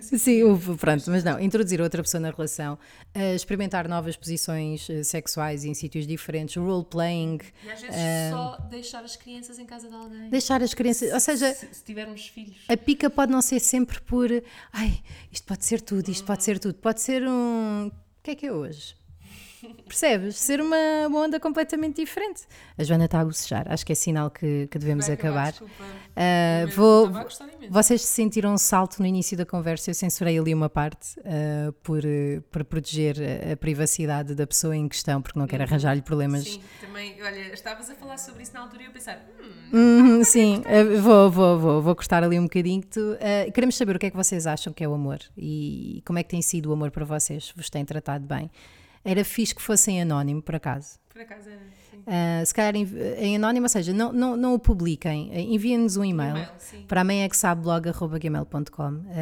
Sim, 0.00 0.40
pronto, 0.78 1.10
mas 1.10 1.22
não, 1.22 1.38
introduzir 1.38 1.80
outra 1.82 2.02
pessoa 2.02 2.20
na 2.20 2.30
relação, 2.30 2.78
eh, 3.14 3.34
experimentar 3.34 3.86
novas 3.88 4.16
posições 4.16 4.88
eh, 4.88 5.02
sexuais 5.02 5.64
em 5.64 5.74
sítios 5.74 6.06
diferentes, 6.06 6.56
role-playing, 6.56 7.40
E 7.64 7.70
às 7.70 7.80
vezes 7.82 7.96
só 8.30 8.56
deixar 8.70 9.04
as 9.04 9.16
crianças 9.16 9.58
em 9.58 9.66
casa 9.66 9.88
de 9.88 9.94
alguém. 9.94 10.30
deixar 10.30 10.62
as 10.62 10.72
crianças, 10.72 11.12
ou 11.12 11.20
seja, 11.20 11.52
se, 11.52 11.68
se 11.72 11.84
tivermos 11.84 12.26
filhos. 12.28 12.56
a 12.68 12.76
pica 12.76 13.10
pode 13.10 13.30
não 13.30 13.42
ser 13.42 13.60
sempre 13.60 14.00
por, 14.00 14.30
ai, 14.72 15.00
isto 15.30 15.46
pode 15.46 15.64
ser 15.64 15.80
tudo, 15.82 16.08
isto 16.10 16.24
pode 16.24 16.42
ser 16.42 16.58
tudo, 16.58 16.74
pode 16.74 17.01
ser 17.02 17.26
um, 17.26 17.88
o 17.88 17.92
que 18.22 18.30
é 18.30 18.34
que 18.34 18.46
é 18.46 18.52
hoje? 18.52 18.94
Percebes? 19.86 20.36
Ser 20.36 20.60
uma, 20.60 20.76
uma 21.06 21.20
onda 21.20 21.38
completamente 21.38 21.96
diferente. 21.96 22.42
A 22.76 22.82
Joana 22.84 23.04
está 23.04 23.20
a 23.20 23.24
bocejar, 23.24 23.66
acho 23.70 23.84
que 23.84 23.92
é 23.92 23.94
sinal 23.94 24.30
que, 24.30 24.66
que 24.70 24.78
devemos 24.78 25.06
Vai 25.06 25.14
acabar. 25.14 25.50
desculpa. 25.50 25.84
Ah, 26.16 26.62
Eu 26.62 26.68
vou, 26.68 27.10
vocês 27.70 28.02
sentiram 28.02 28.54
um 28.54 28.58
salto 28.58 28.98
no 29.00 29.06
início 29.06 29.36
da 29.36 29.44
conversa, 29.46 29.90
eu 29.90 29.94
censurei 29.94 30.38
ali 30.38 30.52
uma 30.54 30.68
parte 30.68 31.18
ah, 31.24 31.72
por, 31.82 32.02
para 32.50 32.64
proteger 32.64 33.16
a, 33.48 33.52
a 33.52 33.56
privacidade 33.56 34.34
da 34.34 34.46
pessoa 34.46 34.76
em 34.76 34.88
questão, 34.88 35.20
porque 35.22 35.38
não 35.38 35.46
quero 35.46 35.62
arranjar-lhe 35.62 36.02
problemas. 36.02 36.44
Sim, 36.44 36.60
também, 36.80 37.22
olha, 37.22 37.52
estavas 37.52 37.88
a 37.90 37.94
falar 37.94 38.18
sobre 38.18 38.42
isso 38.42 38.52
na 38.54 38.60
altura 38.60 38.82
e 38.82 38.84
eu 38.86 38.90
a 38.90 38.92
pensar, 38.94 39.18
hum, 39.40 39.52
Uhum, 40.18 40.24
sim, 40.24 40.62
ah, 40.66 41.00
vou, 41.00 41.30
vou, 41.30 41.58
vou, 41.58 41.82
vou 41.82 41.94
cortar 41.96 42.22
ali 42.24 42.38
um 42.38 42.44
bocadinho. 42.44 42.82
Tu, 42.82 43.00
ah, 43.20 43.50
queremos 43.50 43.76
saber 43.76 43.96
o 43.96 43.98
que 43.98 44.06
é 44.06 44.10
que 44.10 44.16
vocês 44.16 44.46
acham 44.46 44.72
que 44.72 44.82
é 44.82 44.88
o 44.88 44.94
amor 44.94 45.18
e 45.36 46.02
como 46.06 46.18
é 46.18 46.22
que 46.22 46.30
tem 46.30 46.42
sido 46.42 46.70
o 46.70 46.72
amor 46.72 46.90
para 46.90 47.04
vocês, 47.04 47.52
vos 47.56 47.68
tem 47.70 47.84
tratado 47.84 48.26
bem. 48.26 48.50
Era 49.04 49.24
fixe 49.24 49.54
que 49.54 49.60
fossem 49.62 50.00
anónimo, 50.00 50.40
por 50.42 50.54
acaso. 50.54 50.98
por 51.08 51.20
acaso 51.22 51.48
era. 51.48 51.58
Sim. 51.90 52.02
Ah, 52.06 52.42
se 52.44 52.54
calhar 52.54 52.74
em, 52.74 52.88
em 53.18 53.36
anónimo, 53.36 53.64
ou 53.64 53.68
seja, 53.68 53.92
não, 53.92 54.12
não, 54.12 54.36
não 54.36 54.54
o 54.54 54.58
publiquem, 54.58 55.30
Ah, 55.32 55.38
enviem-nos 55.40 55.96
um 55.96 56.04
e-mail. 56.04 56.46
Sim. 56.58 56.82
Para 56.88 57.00
a 57.02 57.04
mãe 57.04 57.22
é. 57.24 57.28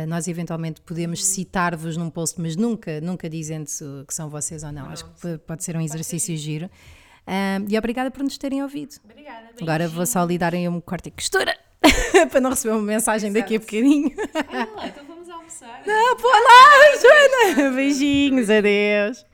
Uh, 0.05 0.07
nós 0.07 0.29
eventualmente 0.29 0.81
podemos 0.81 1.25
citar-vos 1.25 1.97
num 1.97 2.09
post, 2.11 2.41
mas 2.41 2.57
nunca, 2.57 3.01
nunca 3.01 3.29
dizendo 3.29 3.67
que 4.07 4.15
são 4.15 4.29
vocês 4.31 4.63
ou 4.63 4.71
não. 4.73 4.85
Ou 4.87 4.91
Acho 4.93 5.05
não, 5.05 5.13
que 5.15 5.21
p- 5.21 5.39
pode 5.39 5.65
ser 5.65 5.77
um 5.77 5.81
exercício 5.81 6.37
giro. 6.37 6.71
Um, 7.27 7.67
e 7.69 7.77
obrigada 7.79 8.11
por 8.11 8.23
nos 8.23 8.37
terem 8.39 8.63
ouvido. 8.63 8.95
Obrigada. 9.05 9.49
Agora 9.61 9.89
vou 9.89 10.07
só 10.07 10.25
lhe 10.25 10.37
darem 10.39 10.69
um 10.69 10.81
corte 10.81 11.09
e 11.09 11.13
costura 11.13 11.57
para 12.31 12.41
não 12.41 12.51
receber 12.51 12.75
uma 12.75 12.83
mensagem 12.83 13.33
daqui 13.33 13.55
a 13.55 13.57
Exato. 13.57 13.73
bocadinho. 13.77 14.13
Então 14.87 15.05
vamos 15.07 15.29
almoçar. 15.29 15.83
Ah, 15.87 16.17
pô, 16.21 16.29
lá, 16.29 17.55
Joana! 17.57 17.71
Beijinhos, 17.77 18.49
adeus. 18.51 19.25